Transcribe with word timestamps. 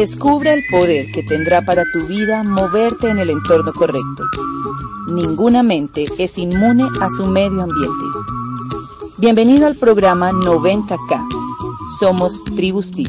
Descubre 0.00 0.54
el 0.54 0.64
poder 0.70 1.12
que 1.12 1.22
tendrá 1.22 1.60
para 1.60 1.84
tu 1.92 2.06
vida 2.06 2.42
moverte 2.42 3.10
en 3.10 3.18
el 3.18 3.28
entorno 3.28 3.70
correcto. 3.70 4.24
Ninguna 5.12 5.62
mente 5.62 6.06
es 6.16 6.38
inmune 6.38 6.88
a 7.02 7.10
su 7.10 7.26
medio 7.26 7.64
ambiente. 7.64 8.04
Bienvenido 9.18 9.66
al 9.66 9.76
programa 9.76 10.32
90K. 10.32 11.28
Somos 11.98 12.42
Tribus 12.44 12.92
T. 12.92 13.02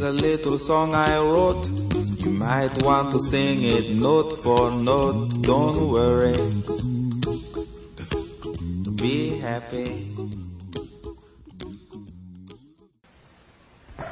A 0.00 0.10
little 0.12 0.56
song 0.56 0.94
I 0.94 1.18
wrote. 1.18 1.68
You 2.20 2.30
might 2.30 2.82
want 2.82 3.12
to 3.12 3.18
sing 3.18 3.62
it 3.62 3.90
note 4.00 4.34
for 4.42 4.70
note. 4.70 5.42
Don't 5.42 5.90
worry. 5.90 6.32
Be 8.96 9.38
happy. 9.42 10.47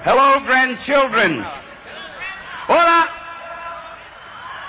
Hello, 0.07 0.39
grandchildren. 0.47 1.45
Hola, 2.69 3.09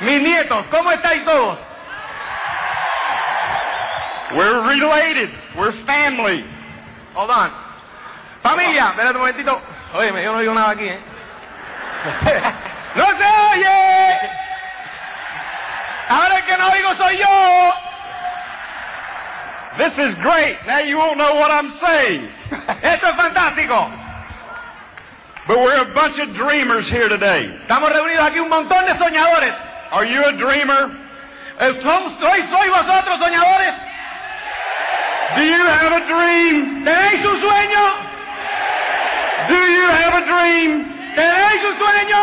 mis 0.02 0.20
nietos, 0.20 0.66
¿cómo 0.72 0.92
estáis 0.92 1.24
todos? 1.26 1.60
We're 4.34 4.68
related. 4.68 5.30
We're 5.56 5.74
family. 5.86 6.44
Hold 7.14 7.30
on. 7.30 7.52
Familia, 8.42 8.96
espérate 8.96 9.14
un 9.14 9.20
momentito. 9.20 9.62
Oye, 9.94 10.24
yo 10.24 10.34
no 10.34 10.40
digo 10.40 10.56
nada 10.56 10.72
aquí, 10.72 10.88
¿eh? 10.88 11.00
¡No 12.96 13.06
se 13.06 13.26
oye! 13.54 14.20
Ahora 16.10 16.38
el 16.38 16.46
que 16.46 16.58
no 16.58 16.72
oigo 16.72 16.96
soy 16.96 17.18
yo. 17.18 17.74
This 19.78 19.96
is 20.00 20.16
great. 20.16 20.58
Now 20.66 20.80
you 20.80 20.98
won't 20.98 21.18
know 21.18 21.36
what 21.36 21.52
I'm 21.52 21.78
saying. 21.80 22.28
Esto 22.82 23.10
es 23.10 23.16
fantástico. 23.16 24.07
But 25.48 25.60
we're 25.60 25.80
a 25.80 25.94
bunch 25.94 26.20
of 26.20 26.36
dreamers 26.36 26.90
here 26.92 27.08
today. 27.08 27.48
Estamos 27.64 27.90
reunidos 27.90 28.20
aquí 28.20 28.40
un 28.40 28.50
montón 28.50 28.86
de 28.86 28.92
soñadores. 29.00 29.56
Are 29.92 30.04
you 30.04 30.22
a 30.26 30.34
dreamer? 30.34 30.92
Eh, 31.60 31.72
¿Soy, 31.82 32.40
soy 32.52 32.70
vosotros 32.70 33.18
soñadores? 33.18 33.74
Do 35.38 35.44
you 35.44 35.64
have 35.64 35.94
a 35.94 36.04
dream? 36.06 36.84
¿Tenéis 36.84 37.26
un 37.26 37.40
sueño? 37.40 37.84
Do 39.48 39.56
you 39.56 39.86
have 39.88 40.14
a 40.16 40.26
dream? 40.28 40.84
¿Tenéis 41.16 41.64
un 41.64 41.78
sueño? 41.80 42.20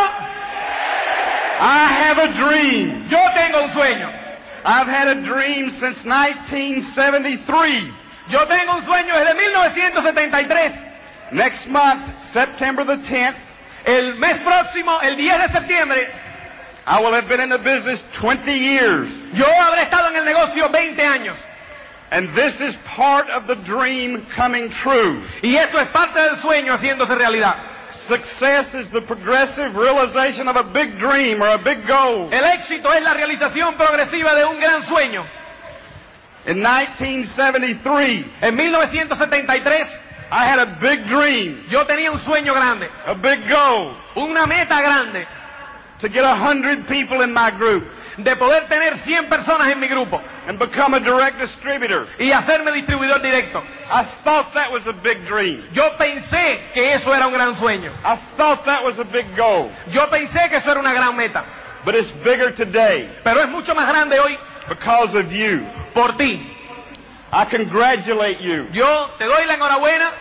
I 1.61 1.88
have 2.05 2.19
a 2.19 2.28
dream. 2.28 3.09
Yo 3.09 3.19
tengo 3.34 3.62
un 3.64 3.70
sueño. 3.72 4.12
I've 4.66 4.86
had 4.86 5.09
a 5.09 5.14
dream 5.25 5.70
since 5.81 5.97
1973. 6.05 7.91
Yo 8.28 8.47
tengo 8.47 8.77
un 8.77 8.84
sueño 8.84 9.14
desde 9.14 9.34
1973. 9.34 10.94
Next 11.33 11.67
month, 11.69 12.05
September 12.33 12.84
the 12.84 12.97
10th, 12.97 13.36
el 13.86 14.14
mes 14.19 14.39
próximo, 14.42 14.98
el 15.03 15.17
10 15.17 15.39
de 15.39 15.53
septiembre, 15.53 16.06
I 16.86 17.00
will 17.00 17.12
have 17.12 17.28
been 17.28 17.41
in 17.41 17.48
the 17.48 17.58
business 17.58 18.03
20 18.20 18.53
years. 18.53 19.08
Yo 19.33 19.47
habré 19.47 19.84
estado 19.84 20.08
en 20.08 20.16
el 20.16 20.25
negocio 20.25 20.69
20 20.70 21.03
años. 21.03 21.36
And 22.11 22.34
this 22.34 22.61
is 22.61 22.77
part 22.84 23.28
of 23.31 23.47
the 23.47 23.56
dream 23.56 24.27
coming 24.36 24.70
true. 24.83 25.25
Y 25.42 25.56
esto 25.56 25.78
es 25.78 25.89
parte 25.89 26.20
del 26.20 26.36
sueño 26.41 26.75
haciéndose 26.77 27.16
realidad. 27.16 27.56
Success 28.06 28.75
is 28.75 28.88
the 28.91 29.00
progressive 29.00 29.75
realization 29.75 30.47
of 30.47 30.56
a 30.56 30.62
big 30.62 30.98
dream 30.98 31.42
or 31.42 31.48
a 31.48 31.59
big 31.59 31.86
goal. 31.86 32.28
El 32.33 32.44
éxito 32.44 32.92
es 32.92 33.03
la 33.03 33.14
realización 33.14 33.77
progresiva 33.77 34.34
de 34.34 34.44
un 34.44 34.61
gran 34.61 34.83
sueño. 34.83 35.25
In 36.47 36.61
1973, 36.61 38.27
en 38.43 38.54
1973, 38.54 39.88
I 40.30 40.46
had 40.46 40.58
a 40.58 40.78
big 40.80 41.06
dream. 41.08 41.64
Yo 41.68 41.84
tenía 41.86 42.10
un 42.10 42.20
sueño 42.20 42.54
grande. 42.54 42.88
A 43.06 43.14
big 43.14 43.48
goal. 43.48 43.96
Una 44.16 44.46
meta 44.46 44.80
grande. 44.80 45.26
To 46.00 46.08
get 46.08 46.24
a 46.24 46.34
hundred 46.34 46.86
people 46.88 47.22
in 47.22 47.32
my 47.32 47.50
group. 47.50 47.84
De 48.16 48.36
poder 48.36 48.68
tener 48.68 48.98
100 49.04 49.28
personas 49.28 49.72
en 49.72 49.80
mi 49.80 49.88
grupo. 49.88 50.20
And 50.46 50.58
become 50.58 50.94
a 50.94 51.00
direct 51.00 51.38
distributor. 51.38 52.06
Y 52.18 52.30
hacerme 52.30 52.72
distribuidor 52.72 53.20
directo. 53.22 53.62
I 53.90 54.04
thought 54.24 54.54
that 54.54 54.70
was 54.70 54.86
a 54.86 54.92
big 54.92 55.26
dream. 55.26 55.64
Yo 55.72 55.90
pensé 55.98 56.72
que 56.72 56.94
eso 56.94 57.12
era 57.12 57.26
un 57.26 57.32
gran 57.32 57.54
sueño. 57.56 57.92
I 58.04 58.20
thought 58.36 58.64
that 58.66 58.82
was 58.84 58.98
a 58.98 59.04
big 59.04 59.36
goal. 59.36 59.70
Yo 59.91 60.08
pensé 60.10 60.48
que 60.48 60.58
eso 60.58 60.70
era 60.70 60.80
una 60.80 60.92
gran 60.94 61.16
meta. 61.16 61.44
But 61.84 61.94
it's 61.94 62.10
bigger 62.24 62.50
today. 62.52 63.10
Pero 63.24 63.41
es 63.41 63.48
mucho 63.48 63.74
más 63.74 63.88
grande 63.88 64.18
hoy. 64.18 64.38
Because 64.68 65.14
of 65.14 65.30
you. 65.30 65.66
Por 65.92 66.16
ti. 66.16 66.53
I 67.34 67.45
congratulate 67.47 68.41
you. 68.41 68.69
Yo 68.72 69.11
te 69.19 69.25
doy 69.25 69.45
la 69.47 69.55
enhorabuena. 69.55 70.12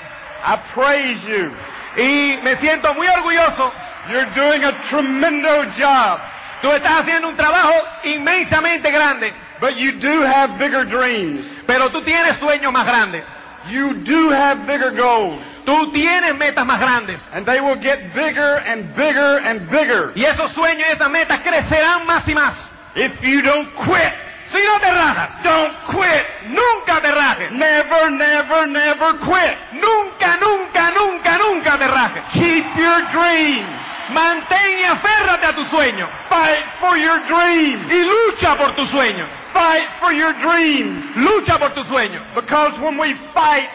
I 0.44 0.58
praise 0.74 1.24
you. 1.26 1.52
Y 1.96 2.42
me 2.42 2.58
siento 2.58 2.92
muy 2.96 3.08
orgulloso. 3.08 3.72
You're 4.10 4.34
doing 4.34 4.64
a 4.64 4.72
tremendous 4.90 5.68
job. 5.78 6.20
Tú 6.64 6.72
estás 6.72 7.02
haciendo 7.02 7.30
un 7.30 7.36
trabajo 7.38 7.72
inmensamente 8.04 8.90
grande. 8.92 9.32
But 9.62 9.78
you 9.78 9.92
do 9.92 10.24
have 10.24 10.58
bigger 10.58 10.86
dreams. 10.86 11.46
Pero 11.68 11.92
tú 11.92 12.04
tienes 12.04 12.40
sueños 12.40 12.74
más 12.74 12.86
grandes. 12.86 13.24
You 13.70 13.94
do 13.94 14.32
have 14.32 14.66
bigger 14.66 14.92
goals. 14.92 15.40
Tú 15.66 15.92
tienes 15.92 16.34
metas 16.36 16.66
más 16.66 16.80
grandes. 16.80 17.22
And 17.32 17.46
they 17.46 17.62
will 17.62 17.80
get 17.80 18.12
bigger 18.16 18.58
and 18.66 18.96
bigger 18.96 19.38
and 19.46 19.70
bigger. 19.70 20.14
Y 20.16 20.26
esos 20.26 20.52
sueños 20.54 20.88
y 20.90 20.94
esas 20.94 21.12
metas 21.12 21.40
crecerán 21.42 22.08
más 22.08 22.28
y 22.28 22.34
más. 22.34 22.56
If 22.96 23.22
you 23.22 23.44
don't 23.44 23.70
quit. 23.86 24.14
Si 24.54 24.62
no 24.64 24.80
te 24.80 24.92
rajas, 24.92 25.32
don't 25.42 25.74
quit. 25.90 26.26
Nunca 26.50 27.02
te 27.02 27.12
rajes. 27.12 27.52
Never, 27.52 28.12
never, 28.12 28.68
never 28.68 29.18
quit. 29.26 29.58
Nunca, 29.74 30.38
nunca, 30.38 30.92
nunca, 30.92 31.38
nunca 31.40 31.78
te 31.80 31.88
rajes. 31.88 32.24
Keep 32.34 32.78
your 32.78 33.02
dream. 33.12 33.66
Mantén 34.14 34.80
y 34.80 34.84
aférrate 34.84 35.48
a 35.48 35.56
tu 35.56 35.66
sueño. 35.66 36.08
Fight 36.30 36.64
for 36.80 36.96
your 36.98 37.20
dream. 37.28 37.90
Y 37.90 38.04
lucha 38.04 38.56
por 38.56 38.76
tu 38.76 38.86
sueño. 38.86 39.28
Fight 39.54 39.88
for 40.00 40.14
your 40.14 40.34
dream. 40.34 41.14
Lucha 41.16 41.58
por 41.58 41.74
tu 41.74 41.84
sueño. 41.86 42.22
Because 42.36 42.78
when 42.80 43.00
we 43.00 43.16
fight, 43.34 43.70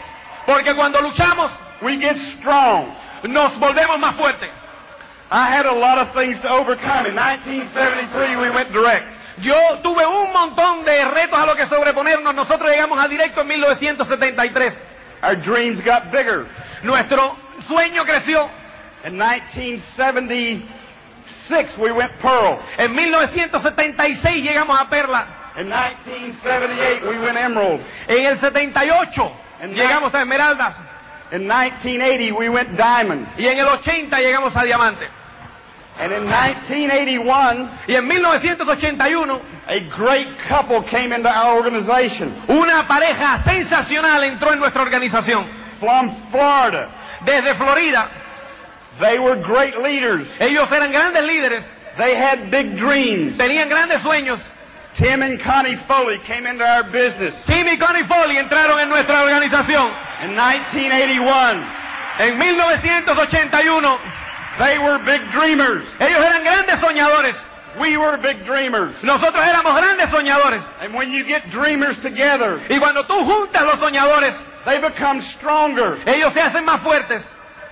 porque 0.45 0.73
cuando 0.75 1.01
luchamos, 1.01 1.51
we 1.81 1.97
get 1.97 2.15
strong. 2.39 2.95
Nos 3.23 3.51
volvemos 3.59 3.99
más 3.99 4.15
fuertes. 4.15 4.49
I 5.29 5.47
had 5.47 5.65
a 5.65 5.73
lot 5.73 5.97
of 5.97 6.13
things 6.13 6.39
to 6.39 6.49
overcome. 6.49 7.05
In 7.05 7.15
1973, 7.15 8.37
we 8.37 8.49
went 8.49 8.71
direct. 8.71 9.18
Yo 9.41 9.55
tuve 9.81 10.05
un 10.05 10.31
montón 10.33 10.85
de 10.85 11.05
retos 11.05 11.39
a 11.39 11.45
los 11.45 11.55
que 11.55 11.67
sobreponernos. 11.67 12.33
Nosotros 12.33 12.69
llegamos 12.69 13.01
a 13.03 13.07
directo 13.07 13.41
en 13.41 13.47
1973. 13.47 14.73
Our 15.23 15.35
dreams 15.35 15.83
got 15.83 16.11
bigger. 16.11 16.45
Nuestro 16.83 17.35
sueño 17.67 18.05
creció. 18.05 18.49
In 19.05 19.17
1976 19.17 21.77
we 21.77 21.91
went 21.91 22.11
Pearl. 22.21 22.59
En 22.77 22.93
1976 22.93 24.43
llegamos 24.43 24.79
a 24.79 24.87
Perla. 24.89 25.27
In 25.57 25.69
1978 25.69 27.07
we 27.07 27.17
went 27.19 27.37
Emerald. 27.37 27.81
En 28.07 28.25
el 28.25 28.39
78 28.39 29.31
In 29.61 29.73
llegamos 29.73 30.13
a 30.13 30.21
Esmeraldas. 30.21 30.75
In 31.31 31.47
1980 31.47 32.33
we 32.33 32.49
went 32.49 32.77
Diamond. 32.77 33.27
Y 33.37 33.47
en 33.47 33.59
el 33.59 33.67
80 33.67 34.19
llegamos 34.19 34.55
a 34.55 34.63
Diamante. 34.63 35.07
And 35.99 36.13
in 36.13 36.23
1981, 36.23 37.79
y 37.89 37.95
en 37.95 38.07
1981, 38.07 39.41
a 39.67 39.79
great 39.97 40.27
couple 40.47 40.81
came 40.83 41.11
into 41.11 41.29
our 41.29 41.57
organization. 41.57 42.41
Una 42.47 42.87
pareja 42.87 43.43
sensacional 43.43 44.23
entró 44.23 44.53
en 44.53 44.59
nuestra 44.59 44.81
organización. 44.81 45.45
From 45.81 46.15
Florida. 46.31 46.89
Desde 47.25 47.53
Florida. 47.55 48.09
They 49.01 49.19
were 49.19 49.35
great 49.35 49.77
leaders. 49.77 50.25
Ellos 50.39 50.71
eran 50.71 50.91
grandes 50.91 51.23
líderes. 51.23 51.65
They 51.97 52.15
had 52.15 52.49
big 52.49 52.77
dreams. 52.77 53.37
Tenían 53.37 53.67
grandes 53.67 54.01
sueños. 54.01 54.39
Tim 54.95 55.21
and 55.21 55.39
Connie 55.41 55.77
Foley 55.85 56.19
came 56.19 56.47
into 56.47 56.63
our 56.63 56.83
business. 56.83 57.35
Tim 57.45 57.67
y 57.67 57.75
Connie 57.77 58.07
Foley 58.07 58.37
entraron 58.37 58.79
en 58.79 58.87
nuestra 58.87 59.23
organización. 59.23 59.91
In 60.23 60.33
1981. 60.33 61.67
En 62.19 62.37
1981. 62.37 63.99
They 64.59 64.77
were 64.77 64.99
big 64.99 65.21
dreamers. 65.31 65.87
Ellos 65.99 66.19
eran 66.19 66.43
grandes 66.43 66.75
soñadores. 66.79 67.35
We 67.79 67.95
were 67.95 68.17
big 68.17 68.45
dreamers. 68.45 68.93
Nosotros 69.03 69.41
éramos 69.41 69.73
grandes 69.73 70.09
soñadores. 70.09 70.61
And 70.81 70.93
when 70.93 71.11
you 71.11 71.23
get 71.23 71.49
dreamers 71.49 71.97
together, 72.01 72.61
y 72.69 72.77
cuando 72.77 73.05
tú 73.05 73.13
juntas 73.23 73.63
los 73.63 73.79
soñadores, 73.79 74.35
they 74.65 74.79
become 74.79 75.21
stronger. 75.37 75.97
Ellos 76.05 76.33
se 76.33 76.41
hacen 76.41 76.65
más 76.65 76.81
fuertes. 76.83 77.23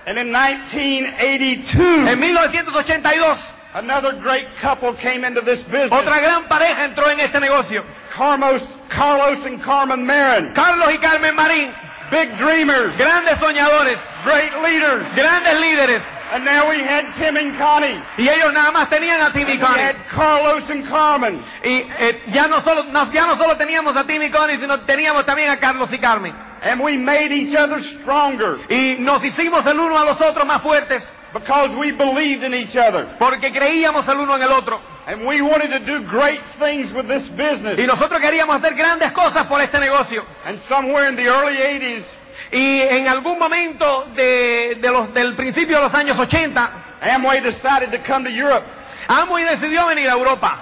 And 0.06 0.18
in 0.18 0.32
1982, 0.32 2.08
en 2.08 2.18
1982, 2.18 3.38
another 3.74 4.14
great 4.14 4.46
couple 4.62 4.94
came 4.94 5.24
into 5.24 5.42
this 5.42 5.62
business. 5.64 5.92
Otra 5.92 6.20
gran 6.22 6.48
pareja 6.48 6.84
entró 6.84 7.10
en 7.10 7.20
este 7.20 7.38
negocio. 7.38 7.84
Carlos, 8.16 8.62
Carlos 8.88 9.44
and 9.44 9.62
Carmen 9.62 10.06
Marin. 10.06 10.54
Carlos 10.54 10.88
y 10.94 10.96
Carmen 10.96 11.36
Marín. 11.36 11.74
Big 12.10 12.34
dreamers. 12.38 12.96
Grandes 12.96 13.38
soñadores. 13.38 13.98
Great 14.24 14.54
leaders. 14.62 15.04
Grandes 15.14 15.60
líderes. 15.60 16.02
And 16.30 16.44
now 16.44 16.68
we 16.68 16.78
had 16.78 17.14
Tim 17.16 17.36
and 17.36 17.56
Connie. 17.58 18.02
Y 18.18 18.28
ellos 18.28 18.52
nada 18.52 18.70
más 18.70 18.90
tenían 18.90 19.20
a 19.20 19.32
Tim 19.32 19.48
y 19.48 19.56
Connie. 19.58 19.76
We 19.76 19.82
had 19.82 19.96
Carlos 20.10 20.68
and 20.68 20.86
Carmen. 20.88 21.42
Y 21.64 21.86
eh, 21.98 22.22
ya, 22.32 22.46
no 22.46 22.60
solo, 22.60 22.84
no, 22.84 23.10
ya 23.12 23.26
no 23.26 23.36
solo 23.36 23.56
teníamos 23.56 23.96
a 23.96 24.04
Tim 24.04 24.22
y 24.22 24.30
Connie, 24.30 24.58
sino 24.58 24.80
teníamos 24.80 25.24
también 25.24 25.50
a 25.50 25.58
Carlos 25.58 25.90
y 25.92 25.98
Carmen. 25.98 26.34
And 26.62 26.80
we 26.80 26.96
made 26.96 27.32
each 27.32 27.56
other 27.56 27.82
stronger. 27.82 28.58
Y 28.68 28.96
nos 28.98 29.24
hicimos 29.24 29.64
el 29.66 29.78
uno 29.78 29.98
a 29.98 30.04
los 30.04 30.20
otros 30.20 30.44
más 30.46 30.62
fuertes. 30.62 31.02
because 31.32 31.76
we 31.76 31.92
believed 31.92 32.42
in 32.42 32.54
each 32.54 32.76
other. 32.76 33.16
porque 33.18 33.52
creíamos 33.52 34.08
el 34.08 34.18
uno 34.18 34.34
en 34.34 34.42
el 34.42 34.52
otro. 34.52 34.80
And 35.06 35.26
we 35.26 35.40
wanted 35.40 35.70
to 35.70 35.78
do 35.78 36.00
great 36.06 36.40
things 36.58 36.92
with 36.92 37.08
this 37.08 37.26
business. 37.28 37.78
Y 37.78 37.86
nosotros 37.86 38.20
queríamos 38.20 38.56
hacer 38.56 38.74
grandes 38.74 39.10
cosas 39.12 39.46
por 39.46 39.60
este 39.60 39.78
negocio. 39.80 40.24
And 40.44 40.60
somewhere 40.68 41.08
in 41.08 41.16
the 41.16 41.28
early 41.28 41.56
80s, 41.56 42.04
Y 42.50 42.80
en 42.80 43.08
algún 43.08 43.38
momento 43.38 44.06
de, 44.14 44.78
de 44.80 44.90
los, 44.90 45.12
del 45.12 45.36
principio 45.36 45.76
de 45.76 45.82
los 45.82 45.94
años 45.94 46.18
80, 46.18 46.70
Amway 47.00 47.40
decided 47.40 47.90
to 47.90 47.98
come 48.06 48.24
to 48.24 48.30
Europe. 48.30 48.64
Amway 49.08 49.44
decidió 49.44 49.86
venir 49.86 50.08
a 50.08 50.12
Europa. 50.12 50.58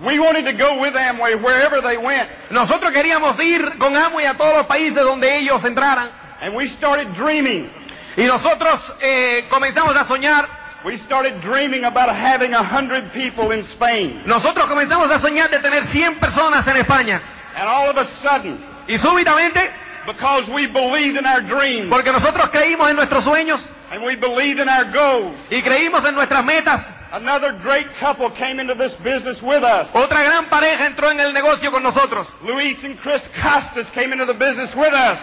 We 0.00 0.18
wanted 0.18 0.44
to 0.46 0.52
go 0.52 0.78
with 0.80 0.94
Amway 0.94 1.34
wherever 1.42 1.80
they 1.80 1.96
went. 1.96 2.28
Nosotros 2.50 2.92
queríamos 2.92 3.38
ir 3.40 3.78
con 3.78 3.96
Amway 3.96 4.26
a 4.26 4.34
todos 4.36 4.56
los 4.58 4.66
países 4.66 5.02
donde 5.02 5.38
ellos 5.38 5.64
entraran. 5.64 6.10
And 6.40 6.54
we 6.54 6.68
started 6.76 7.14
dreaming. 7.14 7.70
Y 8.16 8.24
nosotros 8.24 8.80
eh, 9.00 9.46
comenzamos 9.50 9.96
a 9.96 10.06
soñar, 10.06 10.48
We 10.84 10.96
started 10.98 11.40
dreaming 11.42 11.84
about 11.84 12.08
having 12.08 12.54
a 12.54 12.62
hundred 12.62 13.12
people 13.12 13.50
in 13.50 13.64
Spain. 13.64 14.22
nosotros 14.26 14.66
comenzamos 14.68 15.10
a 15.10 15.20
soñar 15.20 15.50
de 15.50 15.58
tener 15.58 15.84
100 15.88 16.20
personas 16.20 16.66
en 16.68 16.76
España. 16.76 17.20
And 17.56 17.68
all 17.68 17.90
of 17.90 17.96
a 17.98 18.06
sudden, 18.22 18.64
Y 18.86 18.96
súbitamente, 18.98 19.70
because 20.08 20.48
we 20.48 20.66
believed 20.66 21.16
in 21.16 21.26
our 21.26 21.40
dreams 21.40 21.88
porque 21.90 22.10
nosotros 22.10 22.48
creímos 22.50 22.90
en 22.90 22.96
nuestros 22.96 23.24
sueños 23.24 23.60
and 23.90 24.02
we 24.04 24.16
believed 24.16 24.60
in 24.60 24.68
our 24.68 24.84
goals, 24.92 25.36
y 25.50 25.62
creímos 25.62 26.04
en 26.04 26.14
nuestras 26.14 26.44
metas, 26.44 26.84
another 27.12 27.52
great 27.62 27.86
couple 28.00 28.28
came 28.30 28.60
into 28.60 28.74
this 28.74 28.92
business 29.04 29.40
with 29.40 29.62
us. 29.62 29.88
otra 29.94 30.22
gran 30.24 30.48
pareja 30.48 30.86
entró 30.86 31.10
en 31.10 31.20
el 31.20 31.32
negocio 31.32 31.70
con 31.70 31.82
nosotros. 31.82 32.26
Luis 32.42 32.82
and 32.84 32.98
Chris 33.00 33.22
Costas 33.40 33.86
came 33.94 34.12
into 34.12 34.26
the 34.26 34.34
business 34.34 34.74
with 34.74 34.92
us. 34.92 35.18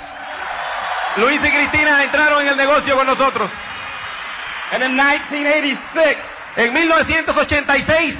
Luis 1.17 1.39
y 1.43 1.49
Cristina 1.49 2.03
entraron 2.03 2.41
en 2.41 2.47
el 2.49 2.57
negocio 2.57 2.95
con 2.95 3.05
nosotros. 3.05 3.51
And 4.71 4.83
in 4.83 4.95
1986, 4.95 6.17
En 6.57 6.73
1986, 6.73 8.15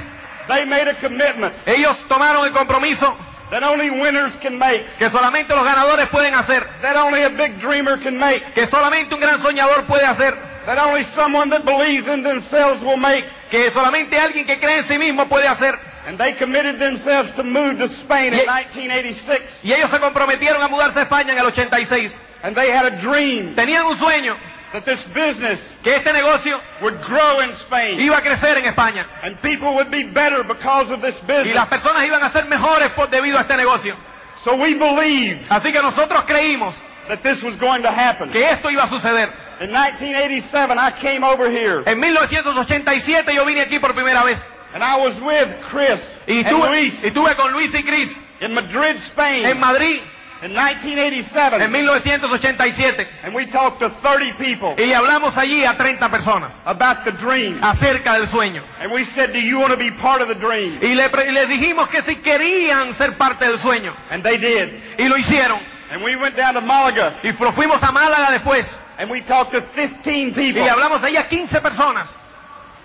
they 0.50 0.65
made 0.65 0.88
a 0.88 1.00
commitment 1.00 1.53
ellos 1.65 1.97
tomaron 2.07 2.45
el 2.45 2.51
compromiso 2.51 3.18
that 3.51 3.63
only 3.63 3.89
winners 3.89 4.33
can 4.42 4.57
make, 4.57 4.86
que 4.97 5.09
solamente 5.09 5.50
los 5.50 5.63
ganadores 5.63 6.07
pueden 6.09 6.33
hacer, 6.33 6.68
that 6.81 6.95
only 6.95 7.24
a 7.24 7.30
big 7.30 7.59
dreamer 7.59 7.97
can 7.97 8.18
make, 8.18 8.44
que 8.53 8.68
solamente 8.68 9.13
un 9.13 9.21
gran 9.21 9.42
soñador 9.42 9.86
puede 9.86 10.06
hacer, 10.06 10.36
that 10.65 10.80
only 10.80 11.06
someone 11.15 11.50
that 11.50 11.63
believes 11.63 12.07
in 12.07 12.24
themselves 12.24 12.81
will 12.83 12.97
make. 12.97 13.25
que 13.50 13.71
solamente 13.71 14.19
alguien 14.19 14.45
que 14.45 14.59
cree 14.59 14.80
en 14.80 14.88
sí 14.88 14.97
mismo 14.97 15.27
puede 15.27 15.47
hacer. 15.47 15.80
And 16.07 16.19
they 16.19 16.33
committed 16.33 16.77
themselves 16.77 17.33
to 17.36 17.44
move 17.44 17.80
to 17.80 17.86
Spain 18.01 18.33
in 18.33 18.45
1986. 18.45 19.42
Y 19.63 19.74
ellos 19.74 19.89
se 19.89 20.00
comprometieron 20.00 20.62
a 20.62 20.68
mudarse 20.68 21.00
a 21.00 21.03
España 21.03 21.31
en 21.31 21.39
el 21.39 21.45
86. 21.47 22.13
And 22.44 22.56
they 22.56 22.69
had 22.69 22.86
a 22.86 23.01
dream 23.01 23.56
Tenían 23.56 23.88
un 23.88 23.97
sueño, 23.97 24.38
that 24.75 24.86
this 24.86 25.01
business 25.13 25.60
que 25.83 25.95
este 25.95 26.12
negocio 26.12 26.60
would 26.81 27.01
grow 27.04 27.39
in 27.42 27.51
Spain. 27.66 28.00
iba 28.00 28.18
a 28.18 28.22
crecer 28.22 28.57
en 28.57 28.66
España. 28.66 29.06
And 29.24 29.42
people 29.42 29.74
would 29.75 29.89
be 29.89 30.04
better 30.04 30.44
because 30.44 30.92
of 30.92 31.01
this 31.01 31.16
Y 31.24 31.27
business. 31.27 31.56
las 31.56 31.68
personas 31.69 32.06
iban 32.06 32.22
a 32.24 32.31
ser 32.31 32.45
mejores 32.48 32.89
por, 32.92 33.07
debido 33.10 33.38
a 33.38 33.42
este 33.42 33.56
negocio. 33.57 33.95
So 34.44 34.56
we 34.56 34.74
believed 34.75 35.48
Así 35.50 35.72
que 35.72 35.81
nosotros 35.81 36.24
creímos 36.27 36.75
that 37.07 37.24
this 37.24 37.42
was 37.42 37.56
going 37.57 37.81
to 37.83 37.89
happen. 37.92 38.31
que 38.31 38.44
esto 38.44 38.69
iba 38.69 38.83
a 38.83 38.89
suceder. 38.89 39.31
In 39.62 39.72
1987, 39.72 40.78
I 40.78 40.92
came 41.01 41.24
over 41.24 41.50
here 41.50 41.81
En 41.86 41.98
1987 42.00 43.33
yo 43.33 43.45
vine 43.45 43.62
aquí 43.62 43.80
por 43.80 43.94
primera 43.94 44.24
vez. 44.24 44.38
and 44.74 44.83
I 44.83 44.98
was 44.98 45.18
with 45.21 45.48
Chris 45.69 46.01
Y 46.28 46.44
and 46.45 46.60
Luis 46.60 46.94
y 47.01 47.07
estuve 47.07 47.33
con 47.38 47.54
Luis 47.54 47.74
y 47.74 47.81
Cris 47.81 48.10
in 48.42 48.54
Madrid, 48.54 48.98
Spain 49.07 49.45
en 49.45 49.57
Madrid 49.60 50.01
in 50.41 50.53
1987. 50.53 51.61
en 51.61 51.71
1987. 51.71 53.07
And 53.23 53.33
we 53.33 53.45
talked 53.47 53.79
to 53.79 53.89
30 54.03 54.33
people 54.33 54.75
Y 54.77 54.85
le 54.85 54.95
hablamos 54.95 55.35
allí 55.37 55.63
a 55.65 55.77
30 55.77 56.09
personas 56.09 56.51
about 56.65 57.05
the 57.05 57.11
dream. 57.11 57.59
acerca 57.63 58.13
del 58.13 58.27
sueño. 58.27 58.63
And 58.79 58.91
we 58.91 59.05
said, 59.15 59.33
do 59.33 59.39
you 59.39 59.57
want 59.59 59.71
to 59.71 59.77
be 59.77 59.91
part 59.91 60.21
of 60.21 60.27
the 60.27 60.35
dream? 60.35 60.79
Y 60.81 60.93
le, 60.93 61.09
dijimos 61.47 61.89
que 61.89 62.03
si 62.03 62.15
querían 62.17 62.93
ser 62.95 63.17
parte 63.17 63.45
del 63.45 63.59
sueño. 63.59 63.95
And 64.09 64.23
they 64.23 64.37
did. 64.37 64.81
Y 64.99 65.07
lo 65.07 65.17
hicieron. 65.17 65.59
And 65.91 66.03
we 66.03 66.15
went 66.15 66.35
down 66.35 66.55
to 66.55 66.61
Malaga 66.61 67.19
Y 67.23 67.31
fuimos 67.31 67.81
a 67.83 67.91
Málaga 67.91 68.31
después. 68.31 68.65
and 68.97 69.09
we 69.09 69.21
talked 69.21 69.53
to 69.53 69.61
15 69.75 70.33
people 70.33 70.63
le 70.63 70.69
hablamos 70.69 71.03
allí 71.03 71.17
a 71.17 71.27
15 71.27 71.59
personas. 71.61 72.07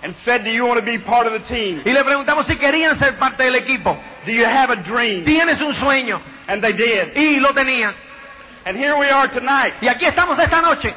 and 0.02 0.14
said, 0.24 0.44
do 0.44 0.50
you 0.50 0.64
want 0.64 0.78
to 0.80 0.84
be 0.84 0.98
part 0.98 1.26
of 1.26 1.32
the 1.32 1.40
team? 1.40 1.82
Y 1.84 1.92
le 1.92 2.02
preguntamos 2.04 2.46
si 2.46 2.56
querían 2.56 2.98
ser 2.98 3.18
parte 3.18 3.44
del 3.44 3.54
equipo. 3.54 3.98
Do 4.24 4.32
you 4.32 4.44
have 4.44 4.70
a 4.70 4.76
dream? 4.76 5.24
¿Tienes 5.24 5.60
un 5.60 5.74
sueño? 5.74 6.20
And 6.50 6.60
they 6.62 6.72
did. 6.72 7.16
Y 7.16 7.38
lo 7.38 7.54
tenían. 7.54 7.94
And 8.66 8.76
here 8.76 8.96
we 8.98 9.08
are 9.08 9.28
tonight. 9.28 9.74
Y 9.80 9.86
aquí 9.86 10.04
estamos 10.04 10.36
esta 10.38 10.60
noche. 10.60 10.92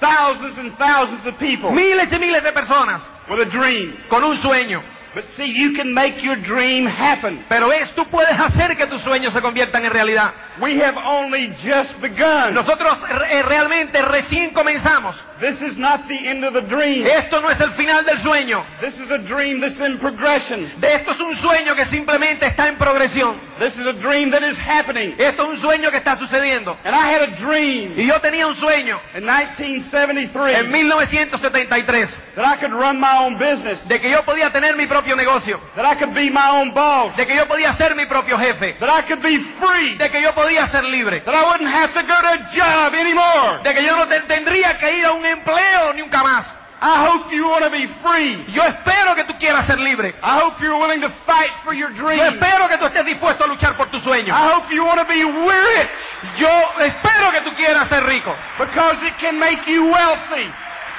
Thousands 0.00 0.58
and 0.58 0.76
thousands 0.76 1.24
of 1.26 1.38
people 1.38 1.70
Miles 1.72 2.10
y 2.10 2.18
miles 2.18 2.42
de 2.42 2.52
personas 2.52 3.00
with 3.28 3.40
a 3.40 3.44
dream. 3.44 3.96
con 4.08 4.24
un 4.24 4.36
sueño. 4.38 4.82
But 5.14 5.24
see, 5.36 5.46
you 5.46 5.72
can 5.74 5.92
make 5.92 6.22
your 6.22 6.36
dream 6.36 6.86
happen. 6.86 7.44
Pero 7.48 7.68
ves, 7.68 7.92
tú 7.94 8.04
puedes 8.10 8.38
hacer 8.38 8.76
que 8.76 8.86
tus 8.86 9.02
sueños 9.02 9.32
se 9.32 9.40
conviertan 9.40 9.84
en 9.84 9.92
realidad. 9.92 10.32
We 10.60 10.80
have 10.82 10.96
only 10.96 11.54
just 11.62 12.00
begun. 12.00 12.54
Nosotros 12.54 12.96
eh, 13.30 13.42
realmente 13.42 14.02
recién 14.02 14.50
comenzamos. 14.50 15.16
This 15.40 15.60
is 15.62 15.76
not 15.78 16.06
the 16.06 16.28
end 16.28 16.44
of 16.44 16.52
the 16.52 16.60
dream. 16.62 17.06
Esto 17.06 17.40
no 17.40 17.48
es 17.48 17.58
el 17.60 17.72
final 17.72 18.04
del 18.04 18.18
sueño. 18.18 18.62
This 18.80 18.94
is 18.94 19.10
a 19.10 19.18
dream 19.18 19.60
that's 19.60 19.78
in 19.80 19.98
progression. 19.98 20.70
Esto 20.82 21.12
es 21.12 21.20
un 21.20 21.34
sueño 21.36 21.74
que 21.74 21.86
simplemente 21.86 22.46
está 22.46 22.68
en 22.68 22.76
progresión. 22.76 23.40
This 23.58 23.74
is 23.76 23.86
a 23.86 23.92
dream 23.92 24.30
that 24.32 24.42
is 24.42 24.56
happening. 24.58 25.14
Esto 25.18 25.44
es 25.44 25.48
un 25.48 25.60
sueño 25.60 25.90
que 25.90 25.96
está 25.98 26.18
sucediendo. 26.18 26.76
And 26.84 26.94
I 26.94 27.10
had 27.12 27.22
a 27.22 27.36
dream 27.40 27.94
Y 27.98 28.06
yo 28.06 28.20
tenía 28.20 28.46
un 28.46 28.54
sueño 28.56 29.00
in 29.14 29.24
1973 29.24 30.58
en 30.58 30.70
1973 30.70 32.08
that 32.36 32.44
I 32.44 32.56
could 32.56 32.72
run 32.72 32.98
my 33.00 33.16
own 33.18 33.38
business, 33.38 33.78
de 33.88 34.00
que 34.00 34.08
yo 34.10 34.22
podía 34.24 34.50
tener 34.52 34.76
mi 34.76 34.86
propio 34.86 35.16
negocio, 35.16 35.60
that 35.74 35.84
I 35.84 35.94
could 35.98 36.14
be 36.14 36.30
my 36.30 36.48
own 36.50 36.72
boss, 36.72 37.14
de 37.16 37.26
que 37.26 37.34
yo 37.34 37.46
podía 37.46 37.74
ser 37.76 37.94
mi 37.96 38.06
propio 38.06 38.38
jefe, 38.38 38.76
that 38.78 38.88
I 38.88 39.02
could 39.06 39.20
be 39.22 39.38
free, 39.58 39.96
de 39.98 40.10
que 40.10 40.22
yo 40.22 40.32
podía 40.34 40.68
ser 40.68 40.84
libre, 40.84 41.20
that 41.20 41.34
I 41.34 41.42
wouldn't 41.44 41.68
have 41.68 41.92
to 41.94 42.02
go 42.02 42.14
to 42.22 42.28
a 42.28 42.48
job 42.54 42.94
anymore. 42.94 43.62
de 43.64 43.74
que 43.74 43.82
yo 43.84 43.96
no 43.96 44.06
te- 44.06 44.20
tendría 44.20 44.78
que 44.78 44.98
ir 44.98 45.04
a 45.04 45.12
un 45.12 45.26
empleo 45.30 45.92
nunca 45.94 46.22
más. 46.22 46.46
I 46.82 47.06
hope 47.06 47.30
you 47.30 47.46
want 47.46 47.62
to 47.64 47.70
be 47.70 47.86
free. 48.02 48.42
Yo 48.48 48.62
espero 48.62 49.14
que 49.14 49.24
tú 49.24 49.36
quieras 49.38 49.66
ser 49.66 49.78
libre. 49.78 50.14
I 50.22 50.40
hope 50.40 50.62
you're 50.62 50.78
willing 50.78 51.02
to 51.02 51.10
fight 51.26 51.50
for 51.62 51.74
your 51.74 51.90
Yo 51.92 52.06
dream. 52.06 52.20
espero 52.20 52.68
que 52.68 52.78
tú 52.78 52.86
estés 52.86 53.04
dispuesto 53.04 53.44
a 53.44 53.48
luchar 53.48 53.76
por 53.76 53.90
tu 53.90 54.00
sueño. 54.00 54.32
I 54.34 54.52
hope 54.54 54.72
you 54.74 54.82
want 54.86 54.98
to 54.98 55.04
be 55.04 55.22
rich 55.22 55.90
Yo 56.38 56.48
espero 56.78 57.30
que 57.32 57.42
tú 57.42 57.54
quieras 57.56 57.86
ser 57.90 58.02
rico 58.06 58.34
because 58.58 58.96
it 59.06 59.14
can 59.20 59.38
make 59.38 59.60
you 59.70 59.84
wealthy. 59.92 60.50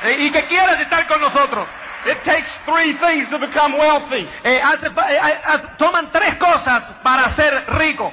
eh, 0.04 0.18
y 0.20 0.30
que 0.32 0.46
quieras 0.46 0.80
estar 0.80 1.08
con 1.08 1.20
nosotros. 1.20 1.68
It 2.06 2.18
takes 2.26 2.50
three 2.66 2.94
things 2.94 3.28
to 3.30 3.40
become 3.40 3.76
wealthy. 3.78 4.28
Eh, 4.44 4.62
hace 4.64 4.86
eh, 4.88 5.20
eh, 5.20 5.58
toman 5.80 6.12
tres 6.12 6.36
cosas 6.36 6.84
para 7.04 7.34
ser 7.36 7.66
rico. 7.80 8.12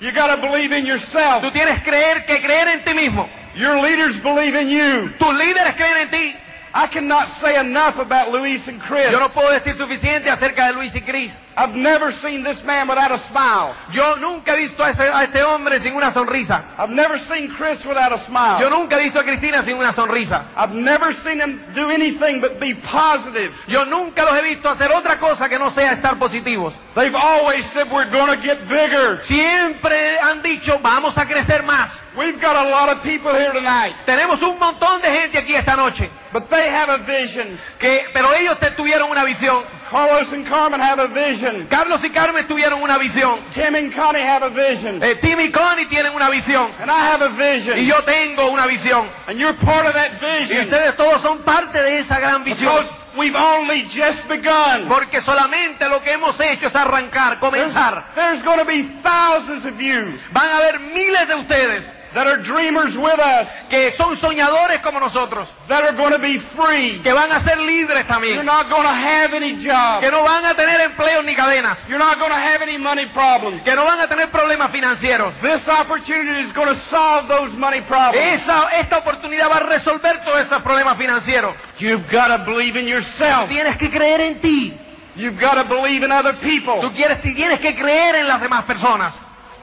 You 0.00 0.12
got 0.12 0.28
to 0.28 0.36
believe 0.36 0.72
in 0.72 0.86
yourself. 0.86 1.42
Tú 1.42 1.50
tienes 1.50 1.82
creer 1.82 2.24
que 2.26 2.40
creer 2.40 2.68
en 2.68 2.84
ti 2.84 2.94
mismo. 2.94 3.28
Your 3.58 3.80
leaders 3.82 4.16
believe 4.22 4.54
in 4.54 4.68
you. 4.68 5.10
Tus 5.18 5.34
líderes 5.34 5.74
creen 5.76 5.96
en 5.98 6.10
ti. 6.10 6.36
I 6.74 6.86
cannot 6.86 7.28
say 7.40 7.58
enough 7.58 7.96
about 7.98 8.30
Luis 8.30 8.60
and 8.68 8.80
Chris. 8.80 9.10
Yo 9.10 9.18
no 9.18 9.30
puedo 9.30 9.50
decir 9.50 9.74
suficiente 9.78 10.28
acerca 10.30 10.66
de 10.66 10.74
Luis 10.74 10.94
y 10.94 11.00
Cris. 11.00 11.32
I've 11.56 11.74
never 11.74 12.12
seen 12.22 12.44
this 12.44 12.62
man 12.62 12.86
without 12.86 13.10
a 13.10 13.18
smile. 13.30 13.74
Yo 13.92 14.14
nunca 14.16 14.54
he 14.54 14.68
visto 14.68 14.84
a, 14.84 14.90
ese- 14.90 15.10
a 15.12 15.24
este 15.24 15.42
hombre 15.42 15.80
sin 15.80 15.94
una 15.96 16.12
sonrisa. 16.12 16.62
I've 16.78 16.90
never 16.90 17.18
seen 17.20 17.48
Chris 17.56 17.84
without 17.84 18.12
a 18.12 18.24
smile. 18.26 18.60
Yo 18.60 18.68
nunca 18.70 18.96
he 19.00 19.04
visto 19.04 19.18
a 19.18 19.24
Cristina 19.24 19.64
sin 19.64 19.76
una 19.78 19.92
sonrisa. 19.94 20.44
I've 20.56 20.72
never 20.72 21.12
seen 21.24 21.40
him 21.40 21.58
do 21.74 21.90
anything 21.90 22.40
but 22.40 22.60
be 22.60 22.74
positive. 22.74 23.52
Yo 23.66 23.84
nunca 23.86 24.22
los 24.24 24.34
he 24.38 24.42
visto 24.54 24.68
hacer 24.68 24.90
otra 24.92 25.18
cosa 25.18 25.48
que 25.48 25.58
no 25.58 25.70
sea 25.72 25.94
estar 25.94 26.16
positivos. 26.18 26.74
They've 26.94 27.14
always 27.16 27.64
said 27.72 27.90
we're 27.90 28.10
going 28.10 28.28
to 28.38 28.46
get 28.46 28.68
bigger. 28.68 29.20
Siempre 29.24 30.18
han 30.20 30.42
dicho, 30.42 30.78
vamos 30.80 31.16
a 31.16 31.24
crecer 31.26 31.64
más. 31.64 31.90
We've 32.18 32.40
got 32.40 32.56
a 32.66 32.68
lot 32.68 32.88
of 32.88 33.02
people 33.04 33.32
here 33.32 33.52
tonight, 33.52 33.94
Tenemos 34.04 34.42
un 34.42 34.58
montón 34.58 35.00
de 35.00 35.08
gente 35.08 35.38
aquí 35.38 35.54
esta 35.54 35.76
noche. 35.76 36.10
but 36.32 36.50
they 36.50 36.68
have 36.68 36.88
a 36.90 36.98
vision. 37.06 37.58
Que, 37.78 38.06
pero 38.12 38.34
ellos 38.34 38.58
te 38.58 38.70
tuvieron 38.72 39.08
una 39.10 39.24
visión. 39.24 39.64
Carlos 39.90 40.30
and 40.32 40.46
Carmen 40.48 40.80
have 40.80 40.98
a 40.98 41.06
vision. 41.06 41.66
Carlos 41.70 42.00
y 42.04 42.10
Carmen 42.10 42.46
tuvieron 42.48 42.82
una 42.82 42.98
visión. 42.98 43.40
Tim 43.54 43.74
and 43.76 43.94
Connie 43.94 44.20
have 44.20 44.42
a 44.42 44.50
vision. 44.50 45.00
Eh, 45.02 45.14
Tim 45.22 45.38
y 45.40 45.50
Connie 45.52 45.86
tienen 45.86 46.12
una 46.14 46.28
visión. 46.28 46.72
And 46.80 46.90
I 46.90 46.98
have 46.98 47.22
a 47.22 47.30
Y 47.30 47.36
vision. 47.60 47.78
yo 47.86 48.02
tengo 48.04 48.50
una 48.50 48.66
visión. 48.66 49.08
And 49.28 49.38
you're 49.38 49.54
part 49.54 49.86
of 49.86 49.94
that 49.94 50.20
Y 50.20 50.44
vision. 50.46 50.64
ustedes 50.68 50.96
todos 50.96 51.22
son 51.22 51.42
parte 51.44 51.80
de 51.80 52.00
esa 52.00 52.18
gran 52.18 52.42
visión. 52.44 52.68
Because 52.74 52.90
we've 53.16 53.36
only 53.36 53.84
just 53.88 54.26
begun. 54.28 54.88
Porque 54.88 55.22
solamente 55.22 55.88
lo 55.88 56.02
que 56.02 56.12
hemos 56.12 56.38
hecho 56.40 56.66
es 56.66 56.74
arrancar, 56.74 57.38
There's, 57.40 57.72
comenzar. 57.72 58.12
there's 58.16 58.42
going 58.42 58.58
to 58.58 58.64
be 58.66 58.82
thousands 59.02 59.64
of 59.64 59.80
you 59.80 60.18
Van 60.32 60.50
a 60.50 60.56
haber 60.58 60.80
miles 60.80 61.26
de 61.28 61.34
ustedes 61.36 61.84
that 62.14 62.26
are 62.26 62.38
dreamers 62.42 62.96
with 62.96 63.18
us, 63.18 63.48
que 63.70 63.92
son 63.96 64.16
soñadores 64.16 64.80
como 64.82 64.98
nosotros, 65.00 65.48
that 65.68 65.84
are 65.84 65.92
going 65.96 66.12
to 66.12 66.18
be 66.18 66.38
free. 66.56 67.00
que 67.02 67.12
van 67.12 67.30
a 67.32 67.40
ser 67.44 67.58
libres 67.60 68.04
You're 68.04 68.04
también, 68.04 68.44
not 68.44 68.68
going 68.70 68.82
to 68.84 68.88
have 68.94 69.34
any 69.34 69.56
job. 69.62 70.02
que 70.02 70.10
no 70.10 70.22
van 70.24 70.44
a 70.44 70.54
tener 70.54 70.80
empleos 70.80 71.24
ni 71.24 71.34
cadenas, 71.34 71.78
You're 71.88 71.98
not 71.98 72.18
going 72.18 72.30
to 72.30 72.36
have 72.38 72.62
any 72.62 72.78
money 72.78 73.06
problems. 73.12 73.62
que 73.62 73.74
no 73.74 73.84
van 73.84 74.00
a 74.00 74.06
tener 74.08 74.30
problemas 74.30 74.70
financieros. 74.70 75.34
This 75.42 75.66
opportunity 75.68 76.42
is 76.46 76.52
going 76.52 76.68
to 76.68 76.80
solve 76.90 77.28
those 77.28 77.52
money 77.56 77.80
problems. 77.82 78.18
Esa, 78.42 78.68
esta 78.72 78.98
oportunidad 78.98 79.48
va 79.50 79.56
a 79.58 79.66
resolver 79.66 80.24
todos 80.24 80.40
esos 80.40 80.62
problemas 80.62 80.96
financieros. 80.96 81.54
You've 81.78 82.08
got 82.10 82.28
to 82.28 82.38
believe 82.44 82.76
in 82.78 82.86
yourself. 82.88 83.48
Tienes 83.48 83.76
que 83.76 83.90
creer 83.90 84.20
en 84.20 84.40
ti. 84.40 84.78
You've 85.16 85.38
got 85.40 85.54
to 85.54 85.64
believe 85.64 86.04
in 86.04 86.12
other 86.12 86.34
Tú 86.34 86.40
people. 86.46 86.92
quieres, 86.94 87.20
tienes 87.22 87.58
que 87.60 87.74
creer 87.74 88.14
en 88.16 88.28
las 88.28 88.40
demás 88.40 88.64
personas. 88.64 89.14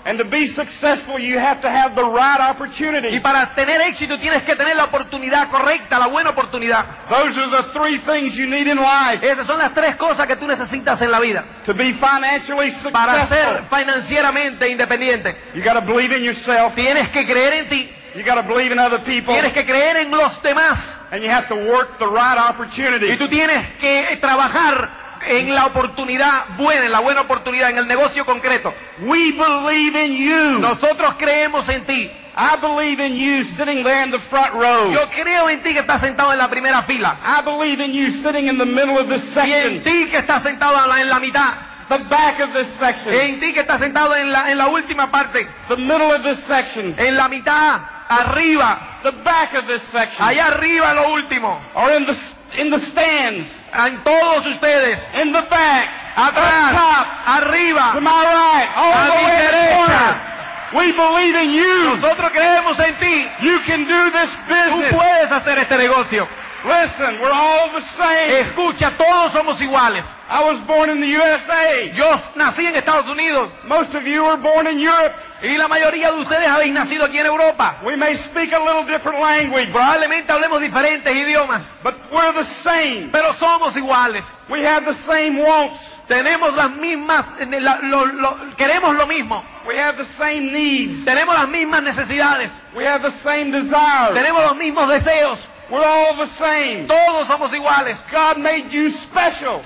And 0.07 0.19
to 0.19 0.23
be 0.25 0.53
successful, 0.53 1.17
you 1.17 1.39
have 1.39 1.61
to 1.61 1.67
have 1.67 1.95
the 1.95 2.03
right 2.03 2.39
Y 2.39 2.49
opportunity. 2.51 3.19
para 3.21 3.55
tener 3.55 3.81
éxito 3.81 4.19
tienes 4.19 4.43
que 4.43 4.55
tener 4.55 4.75
la 4.75 4.83
oportunidad 4.83 5.49
correcta, 5.49 5.97
la 5.97 6.05
buena 6.07 6.29
oportunidad. 6.29 6.85
Those 7.09 7.35
are 7.39 7.49
the 7.49 7.63
three 7.73 7.97
things 8.05 8.35
you 8.35 8.45
need 8.45 8.67
in 8.67 8.77
life 8.77 9.23
Esas 9.23 9.47
son 9.47 9.57
las 9.57 9.73
tres 9.73 9.95
cosas 9.95 10.27
que 10.27 10.35
tú 10.35 10.45
necesitas 10.45 11.01
en 11.01 11.09
la 11.09 11.19
vida 11.19 11.43
to 11.65 11.73
be 11.73 11.93
financially 11.95 12.71
para 12.93 13.27
ser 13.27 13.45
successful. 13.45 13.79
financieramente 13.79 14.69
independiente. 14.69 15.35
You 15.55 15.63
got 15.63 15.73
to 15.73 15.81
believe 15.81 16.15
in 16.15 16.23
yourself. 16.23 16.75
Tienes 16.75 17.09
que 17.09 17.25
creer 17.25 17.53
en 17.53 17.69
ti, 17.69 17.89
You 18.15 18.23
got 18.23 18.35
to 18.35 18.43
believe 18.43 18.71
in 18.71 18.79
other 18.79 18.99
people. 19.03 19.33
tienes 19.33 19.53
que 19.53 19.65
creer 19.65 19.97
en 19.97 20.11
los 20.11 20.39
demás 20.43 20.77
And 21.11 21.23
you 21.23 21.29
have 21.31 21.47
to 21.47 21.55
work 21.55 21.97
the 21.97 22.05
right 22.05 22.37
y 22.37 22.49
opportunity. 22.51 23.17
tú 23.17 23.27
tienes 23.27 23.75
que 23.79 24.17
trabajar 24.21 25.04
en 25.27 25.53
la 25.53 25.65
oportunidad 25.65 26.57
buena, 26.57 26.85
en 26.85 26.91
la 26.91 26.99
buena 26.99 27.21
oportunidad, 27.21 27.69
en 27.69 27.77
el 27.77 27.87
negocio 27.87 28.25
concreto. 28.25 28.73
We 28.99 29.31
believe 29.33 29.95
in 30.05 30.13
you. 30.15 30.59
Nosotros 30.59 31.15
creemos 31.17 31.67
en 31.69 31.85
ti. 31.85 32.11
I 32.37 32.57
believe 32.59 32.99
in 32.99 33.15
you 33.15 33.45
sitting 33.55 33.81
there 33.83 34.03
in 34.03 34.11
the 34.11 34.19
front 34.29 34.53
row. 34.53 34.91
Yo 34.91 35.07
creo 35.09 35.49
en 35.49 35.63
ti 35.63 35.73
que 35.73 35.79
estás 35.79 36.01
sentado 36.01 36.33
en 36.33 36.37
la 36.37 36.49
primera 36.49 36.83
fila. 36.83 37.17
I 37.23 37.41
believe 37.41 37.79
in 37.83 37.91
you 37.93 38.11
sitting 38.21 38.47
in 38.49 38.57
the 38.57 38.65
middle 38.65 38.97
of 38.99 39.07
this 39.07 39.23
Y 39.35 39.53
en 39.53 39.81
section, 39.81 39.83
ti 39.83 40.09
que 40.11 40.17
estás 40.17 40.43
sentado 40.43 40.83
en 40.83 40.89
la, 40.89 41.01
en 41.01 41.09
la 41.09 41.19
mitad. 41.19 41.53
the 41.87 41.99
back 42.09 42.39
of 42.41 42.51
this 42.53 42.67
section, 42.79 43.13
En 43.13 43.39
ti 43.39 43.53
que 43.53 43.61
estás 43.61 43.79
sentado 43.79 44.15
en 44.15 44.31
la, 44.31 44.51
en 44.51 44.57
la 44.57 44.67
última 44.67 45.09
parte. 45.11 45.47
the 45.69 45.77
middle 45.77 46.11
of 46.11 46.23
this 46.23 46.39
section, 46.47 46.93
En 46.97 47.15
la 47.15 47.29
mitad. 47.29 47.79
Arriba. 48.09 48.99
the 49.03 49.11
back 49.23 49.53
of 49.55 49.65
this 49.67 49.81
section, 49.91 50.21
Allá 50.23 50.47
arriba 50.47 50.93
lo 50.93 51.13
último. 51.13 51.61
or 51.75 51.91
in 51.91 52.05
the 52.05 52.15
in 52.57 52.69
the 52.69 52.79
stands, 52.87 53.47
En 53.77 54.03
todos 54.03 54.45
ustedes. 54.45 54.99
in 55.21 55.31
the 55.33 55.41
back, 55.43 55.89
Atrás. 56.15 56.71
top, 56.71 57.07
to 57.25 57.47
Arriba. 57.49 57.99
my 58.01 58.11
right, 58.11 58.69
all 58.75 58.93
A 58.93 59.05
the 59.07 59.15
mi 59.17 59.23
way 59.25 59.47
derecha. 59.47 60.31
We 60.73 60.91
believe 60.93 61.35
in 61.35 61.51
you. 61.51 61.95
Nosotros 61.95 62.31
creemos 62.31 62.77
en 62.79 62.97
ti. 62.99 63.27
You 63.41 63.59
can 63.67 63.85
do 63.85 64.11
this 64.11 64.29
Tú 64.47 64.47
business. 64.79 64.93
puedes 64.93 65.31
hacer 65.31 65.57
este 65.59 65.77
negocio. 65.77 66.27
Listen, 66.65 67.19
we're 67.21 67.31
all 67.31 67.69
the 67.73 67.81
same. 67.95 68.47
Escucha, 68.47 68.97
todos 68.97 69.31
somos 69.33 69.61
iguales. 69.61 70.03
I 70.29 70.43
was 70.43 70.59
born 70.65 70.89
in 70.89 70.99
the 70.99 71.07
USA. 71.07 71.91
Yo 71.93 72.19
nací 72.35 72.65
en 72.65 72.75
Estados 72.75 73.07
Unidos 73.07 73.51
Most 73.65 73.93
of 73.93 74.03
you 74.07 74.23
were 74.23 74.37
born 74.37 74.65
in 74.65 74.79
Europe. 74.79 75.13
y 75.43 75.57
la 75.57 75.67
mayoría 75.67 76.11
de 76.11 76.21
ustedes 76.21 76.47
habéis 76.47 76.73
nacido 76.73 77.05
aquí 77.05 77.19
en 77.19 77.27
Europa. 77.27 77.75
We 77.83 77.95
may 77.95 78.17
speak 78.17 78.51
a 78.53 78.59
little 78.59 78.83
different 78.85 79.19
language, 79.19 79.71
Probablemente 79.71 80.31
hablemos 80.31 80.59
diferentes 80.59 81.13
idiomas, 81.15 81.61
but 81.83 81.93
we're 82.11 82.33
the 82.33 82.45
same. 82.63 83.09
pero 83.11 83.33
somos 83.35 83.75
iguales. 83.75 84.25
We 84.49 84.65
have 84.65 84.85
the 84.85 84.95
same 85.05 85.39
wants. 85.43 85.79
Tenemos 86.07 86.53
las 86.55 86.71
mismas, 86.71 87.25
la- 87.39 87.79
lo- 87.83 88.05
lo- 88.05 88.37
queremos 88.57 88.95
lo 88.95 89.05
mismo. 89.05 89.43
We 89.67 89.77
have 89.79 89.97
the 89.97 90.05
same 90.17 90.51
needs. 90.51 91.05
Tenemos 91.05 91.35
las 91.35 91.47
mismas 91.47 91.83
necesidades. 91.83 92.51
We 92.75 92.85
have 92.87 93.03
the 93.03 93.13
same 93.23 93.51
desires. 93.51 94.13
Tenemos 94.15 94.43
los 94.43 94.55
mismos 94.55 94.87
deseos. 94.89 95.39
We're 95.71 95.83
all 95.83 96.15
the 96.17 96.29
same. 96.37 96.87
Todos 96.87 97.27
somos 97.27 97.51
iguales. 97.53 97.97
God 98.11 98.37
made 98.37 98.69
you 98.71 98.91
special. 98.91 99.63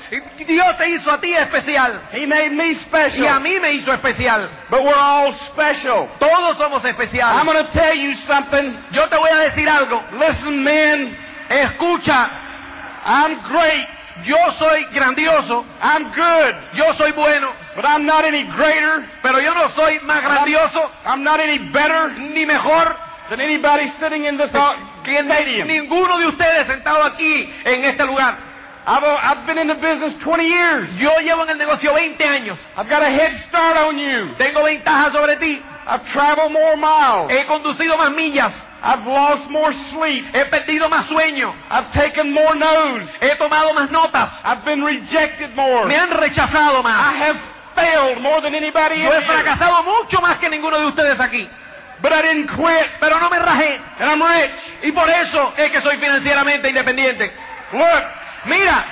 Dios 0.48 0.78
te 0.78 0.90
hizo 0.90 1.12
a 1.12 1.20
ti 1.20 1.34
especial. 1.34 2.02
He 2.12 2.26
made 2.26 2.52
me 2.52 2.72
Y 2.72 2.72
a 2.74 2.80
special. 2.80 3.40
mí 3.42 3.60
me 3.62 3.74
hizo 3.74 3.92
especial. 3.94 4.50
But 4.70 4.84
we're 4.84 4.94
all 4.96 5.34
special. 5.52 6.08
Todos 6.20 6.58
somos 6.58 6.84
I'm 6.86 6.96
especiales. 6.96 7.44
going 7.46 7.66
to 7.66 7.72
tell 7.74 7.96
you 7.96 8.16
something. 8.28 8.78
Yo 8.94 9.08
te 9.10 9.18
voy 9.18 9.30
a 9.30 9.50
decir 9.50 9.68
algo. 9.68 10.02
Listen, 10.18 10.64
men. 10.64 11.18
Escucha, 11.50 12.30
I'm 13.04 13.42
great. 13.50 13.88
yo 14.24 14.38
soy 14.60 14.84
grandioso, 14.94 15.66
I'm 15.82 16.12
good. 16.14 16.56
yo 16.76 16.94
soy 16.96 17.12
bueno, 17.14 17.48
But 17.76 17.86
I'm 17.86 18.06
not 18.06 18.24
any 18.26 18.44
greater. 18.44 19.08
pero 19.24 19.40
yo 19.40 19.54
no 19.54 19.70
soy 19.70 20.00
más 20.02 20.22
grandioso 20.22 20.92
I'm 21.06 21.24
not 21.24 21.40
any 21.40 21.58
better 21.72 22.12
ni 22.18 22.46
mejor 22.46 22.96
than 23.30 23.40
anybody 23.42 23.92
sitting 24.00 24.26
in 24.26 24.38
this 24.38 24.52
stadium. 25.04 25.68
ninguno 25.68 26.18
de 26.18 26.28
ustedes 26.28 26.68
sentado 26.68 27.04
aquí 27.04 27.50
en 27.66 27.86
este 27.86 28.06
lugar. 28.06 28.38
I've, 28.88 29.04
I've 29.04 29.46
been 29.46 29.60
in 29.60 29.68
the 29.68 29.76
business 29.76 30.16
20 30.24 30.44
years. 30.44 30.90
Yo 30.98 31.12
llevo 31.20 31.44
en 31.44 31.50
el 31.52 31.58
negocio 31.58 31.94
20 31.94 32.24
años. 32.26 32.58
I've 32.76 32.90
got 32.90 33.04
a 33.04 33.10
head 33.10 33.34
start 33.48 33.78
on 33.78 33.98
you. 33.98 34.34
Tengo 34.38 34.64
ventaja 34.64 35.12
sobre 35.12 35.36
ti. 35.36 35.62
I've 35.86 36.06
traveled 36.12 36.52
more 36.52 36.76
miles. 36.76 37.30
He 37.32 37.46
conducido 37.46 37.98
más 37.98 38.12
millas. 38.12 38.54
I've 38.82 39.06
lost 39.06 39.50
more 39.50 39.74
sleep. 39.92 40.26
He 40.34 40.46
perdido 40.46 40.90
más 40.90 41.08
sueño. 41.08 41.54
I've 41.70 41.92
taken 41.92 42.32
more 42.32 42.56
no's. 42.56 43.04
He 43.22 43.36
tomado 43.36 43.74
más 43.74 43.92
notas. 43.92 44.32
I've 44.44 44.64
been 44.66 44.84
rejected 44.84 45.56
more. 45.56 45.86
Me 45.86 45.96
han 45.96 46.10
rechazado 46.12 46.80
I 46.80 46.84
más. 46.84 47.16
have 47.16 47.38
failed 47.76 48.22
more 48.22 48.42
than 48.42 48.56
anybody 48.56 49.02
Yo 49.02 49.12
he 49.12 49.22
fracasado 49.26 49.84
mucho 49.84 50.20
más 50.22 50.38
que 50.40 50.50
ninguno 50.50 50.80
de 50.80 50.86
ustedes 50.86 51.20
aquí. 51.20 51.48
But 52.02 52.14
I 52.14 52.22
didn't 52.22 52.48
quit. 52.48 52.90
Pero 53.00 53.20
no 53.20 53.30
me 53.30 53.40
rajé. 53.40 53.82
And 54.00 54.10
I'm 54.10 54.22
rich. 54.22 54.84
Y 54.84 54.92
por 54.92 55.10
eso 55.10 55.54
es 55.58 55.70
que 55.72 55.82
soy 55.82 55.98
financieramente 55.98 56.70
independiente. 56.70 57.34
Look, 57.74 58.04
Mira, 58.46 58.86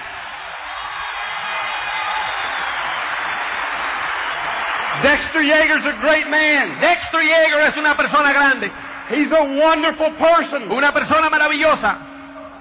Dexter 5.02 5.42
Yeager's 5.42 5.86
a 5.86 5.94
great 6.02 6.28
man. 6.28 6.80
Dexter 6.82 7.22
Yeager 7.22 7.62
es 7.62 7.78
una 7.78 7.96
persona 7.96 8.34
grande. 8.34 8.72
He's 9.10 9.32
a 9.32 9.44
wonderful 9.44 10.12
person. 10.16 10.70
Una 10.72 10.92
persona 10.92 11.30
maravillosa. 11.30 11.98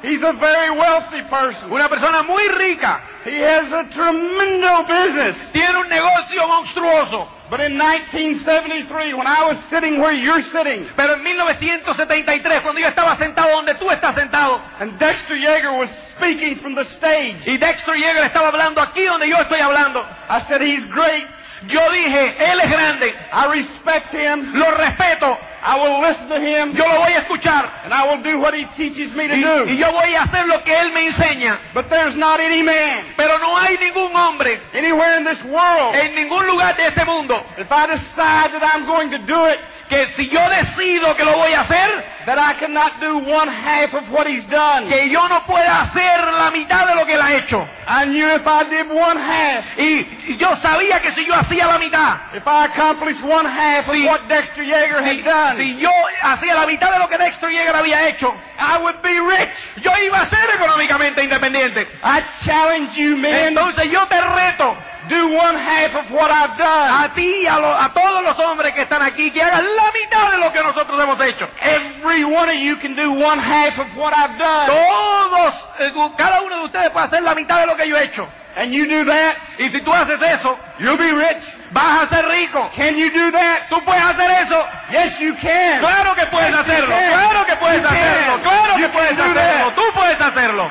He's 0.02 0.22
a 0.22 0.32
very 0.32 0.70
wealthy 0.70 1.22
person. 1.28 1.70
Una 1.70 1.88
persona 1.88 2.22
muy 2.22 2.46
rica. 2.58 3.00
He 3.24 3.38
has 3.38 3.66
a 3.72 3.88
tremendous 3.92 4.86
business. 4.86 5.36
Tiene 5.52 5.78
un 5.78 5.88
negocio 5.88 6.46
monstruoso. 6.46 7.28
But 7.48 7.60
in 7.60 7.78
1973, 7.78 9.14
when 9.14 9.26
I 9.26 9.46
was 9.46 9.56
sitting 9.70 10.00
where 10.00 10.12
you're 10.12 10.42
sitting, 10.50 10.86
Pero 10.96 11.14
en 11.14 11.22
1973, 11.22 12.60
cuando 12.60 12.80
yo 12.80 12.88
estaba 12.88 13.16
sentado 13.16 13.50
donde 13.52 13.74
tú 13.74 13.88
estás 13.88 14.16
sentado, 14.16 14.60
and 14.80 14.98
Dexter 14.98 15.36
Yeager 15.36 15.78
was 15.78 15.88
speaking 16.16 16.58
from 16.58 16.74
the 16.74 16.84
stage, 16.96 17.46
y 17.46 17.56
Dexter 17.56 17.94
Yeager 17.94 18.24
estaba 18.24 18.48
hablando 18.48 18.80
aquí 18.80 19.04
donde 19.04 19.28
yo 19.28 19.36
estoy 19.36 19.60
hablando, 19.60 20.04
I 20.28 20.40
said, 20.48 20.60
he's 20.60 20.84
great. 20.86 21.26
yo 21.68 21.80
dije, 21.92 22.36
él 22.38 22.60
es 22.60 22.70
grande, 22.70 23.14
I 23.32 23.46
respect 23.46 24.12
him. 24.12 24.52
lo 24.52 24.70
respeto, 24.72 25.38
I 25.66 25.76
will 25.80 26.00
listen 26.00 26.28
to 26.28 26.38
him. 26.40 26.75
yo 26.76 26.85
lo 26.87 27.00
voy 27.00 27.12
a 27.12 27.18
escuchar, 27.23 27.82
And 27.85 27.92
I 27.92 28.06
will 28.06 28.23
do 28.23 28.38
what 28.38 28.54
he 28.54 28.66
teaches 28.76 29.12
me 29.14 29.26
to 29.28 29.35
y, 29.35 29.38
y 29.38 29.42
do. 29.42 29.64
yo 29.75 29.92
voy 29.92 30.14
a 30.14 30.23
hacer 30.23 30.46
lo 30.46 30.62
que 30.62 30.73
él 30.78 30.92
me 30.92 31.06
enseña. 31.08 31.58
But 31.75 31.88
there's 31.90 32.14
not 32.14 32.38
any 32.40 32.62
man 32.62 33.14
Pero 33.16 33.38
no 33.38 33.56
hay 33.56 33.76
ningún 33.78 34.14
hombre 34.14 34.61
anywhere 34.75 35.16
in 35.18 35.25
this 35.25 35.42
world, 35.44 35.94
en 35.96 36.14
ningún 36.14 36.46
lugar 36.46 36.76
de 36.76 36.87
este 36.87 37.04
mundo 37.04 37.44
if 37.58 37.70
I 37.73 37.87
decide 37.87 38.52
that 38.52 38.62
I'm 38.62 38.87
going 38.87 39.11
to 39.11 39.18
do 39.18 39.46
it, 39.46 39.58
que 39.88 40.06
si 40.16 40.28
yo 40.28 40.40
decido 40.50 41.14
que 41.16 41.25
lo 41.25 41.37
voy 41.37 41.52
a 41.52 41.61
hacer, 41.61 42.04
that 42.26 42.38
I 42.38 42.58
cannot 42.58 43.00
do 43.00 43.18
one 43.18 43.46
half 43.49 43.94
of 43.94 44.11
what 44.11 44.26
he's 44.26 44.44
done. 44.50 44.88
que 44.88 45.08
yo 45.11 45.26
no 45.28 45.44
pueda 45.46 45.82
hacer 45.82 46.26
la 46.32 46.50
mitad 46.50 46.87
de 46.88 46.94
lo 46.96 47.06
que 47.06 47.14
él 47.14 47.20
ha 47.23 47.35
hecho. 47.37 47.66
I 47.88 48.04
knew 48.04 48.26
if 48.35 48.44
I 48.46 48.64
did 48.68 48.88
one 48.90 49.16
half, 49.16 49.64
Y 49.78 50.37
yo 50.38 50.56
sabía 50.56 51.00
que 51.00 51.12
si 51.14 51.25
yo 51.25 51.35
hacía 51.35 51.66
la 51.68 51.78
mitad, 51.78 52.35
if 52.35 52.42
I 52.46 52.64
accomplished 52.66 53.23
one 53.23 53.46
half 53.46 53.87
of 53.88 53.94
Sí. 53.94 54.04
what 54.06 54.26
Dexter 54.28 54.64
Yeager 54.64 54.99
si, 55.04 55.23
had 55.23 55.25
done, 55.25 55.55
si 55.56 55.76
yo 55.76 55.90
hacía 56.22 56.54
la 56.54 56.66
mitad 56.66 56.90
de 56.92 56.98
lo 56.98 57.08
que 57.08 57.18
Dexter 57.18 57.50
Yeager 57.50 57.75
había 57.76 58.08
hecho, 58.08 58.34
I 58.58 58.78
would 58.78 58.96
be 59.02 59.20
rich. 59.20 59.50
yo 59.82 59.90
iba 60.04 60.20
a 60.20 60.28
ser 60.28 60.48
económicamente 60.54 61.22
independiente. 61.22 61.82
I 62.02 62.22
challenge 62.44 62.94
you, 62.96 63.16
men, 63.16 63.48
Entonces 63.48 63.90
yo 63.90 64.06
te 64.08 64.20
reto 64.20 64.76
do 65.08 65.26
one 65.28 65.56
half 65.56 65.94
of 65.94 66.10
what 66.10 66.30
I've 66.32 66.56
done. 66.58 67.04
a 67.04 67.12
ti 67.14 67.42
y 67.42 67.46
a, 67.46 67.58
lo- 67.58 67.75
a 67.76 67.92
todos 67.92 68.25
los 68.25 68.36
hombres 68.40 68.72
que 68.72 68.82
están 68.82 69.02
aquí 69.02 69.30
que 69.30 69.40
hagan 69.42 69.64
la 69.64 69.92
mitad 69.92 70.32
de 70.32 70.38
lo 70.38 70.52
que 70.52 70.60
nosotros 70.62 71.00
hemos 71.00 71.20
hecho. 71.20 71.48
Every 71.60 72.25
one 72.25 72.48
of 72.50 72.56
you 72.56 72.76
can 72.78 72.96
do 72.96 73.12
one 73.12 73.38
half 73.40 73.78
of 73.78 73.86
what 73.96 74.12
I've 74.16 74.36
done. 74.36 74.66
Todos, 74.66 75.54
eh, 75.78 75.92
cada 76.16 76.40
uno 76.42 76.58
de 76.58 76.64
ustedes 76.64 76.90
puede 76.90 77.06
hacer 77.06 77.22
la 77.22 77.34
mitad 77.34 77.60
de 77.60 77.66
lo 77.66 77.76
que 77.76 77.86
yo 77.88 77.96
he 77.96 78.02
hecho. 78.04 78.26
And 78.56 78.72
you 78.72 78.86
do 78.86 79.04
that, 79.04 79.36
Y 79.58 79.68
si 79.70 79.80
tú 79.82 79.92
haces 79.92 80.20
eso, 80.22 80.58
you'll 80.78 80.96
be 80.96 81.12
rich. 81.12 81.42
Vas 81.73 82.02
a 82.04 82.08
ser 82.14 82.26
rico. 82.28 82.70
Can 82.76 82.96
you 82.96 83.11
do 83.11 83.30
that? 83.32 83.68
¿Tú 83.68 83.82
puedes 83.85 84.02
hacer 84.02 84.30
eso? 84.46 84.66
Yes, 84.90 85.18
you 85.18 85.35
can. 85.40 85.80
Claro 85.80 86.14
que 86.14 86.26
puedes 86.26 86.50
Yes, 86.50 86.58
hacerlo, 86.61 86.94
can. 86.94 87.12
claro 87.12 87.46
que 87.46 87.56
puedes 87.56 87.76
You 87.82 87.88
can. 87.88 87.96
hacerlo, 87.96 88.42
claro 88.42 88.76
You 88.78 88.82
que 88.82 88.88
puedes 88.90 89.11
can 89.14 89.20
hacerlo, 89.37 89.66
that. 89.66 89.75
tú 89.75 89.82
puedes 89.94 90.20
hacerlo. 90.20 90.70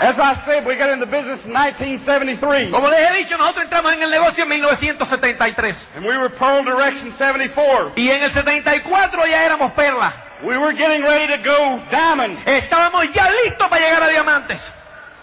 As 0.00 0.16
I 0.16 0.40
said, 0.46 0.64
we 0.64 0.76
got 0.76 0.90
into 0.90 1.06
business 1.06 1.44
in 1.44 1.52
1973. 1.52 2.70
Como 2.70 2.88
les 2.88 3.00
he 3.10 3.24
dicho, 3.24 3.36
nosotros 3.36 3.64
entramos 3.64 3.92
en 3.94 4.02
el 4.04 4.10
negocio 4.10 4.44
en 4.44 4.48
1973. 4.50 5.76
And 5.96 6.06
we 6.06 6.16
were 6.16 6.30
Pearl 6.30 6.64
Direction 6.64 7.12
74. 7.18 7.94
Y 7.96 8.08
en 8.10 8.22
el 8.22 8.32
74 8.32 9.26
ya 9.26 9.44
éramos 9.44 9.72
perlas. 9.72 10.14
We 10.42 10.56
were 10.56 10.72
getting 10.72 11.02
ready 11.02 11.26
to 11.36 11.42
go 11.42 11.82
diamond. 11.90 12.38
Estábamos 12.46 13.12
ya 13.12 13.28
listos 13.44 13.68
para 13.68 13.80
llegar 13.80 14.02
a 14.02 14.08
diamantes. 14.08 14.60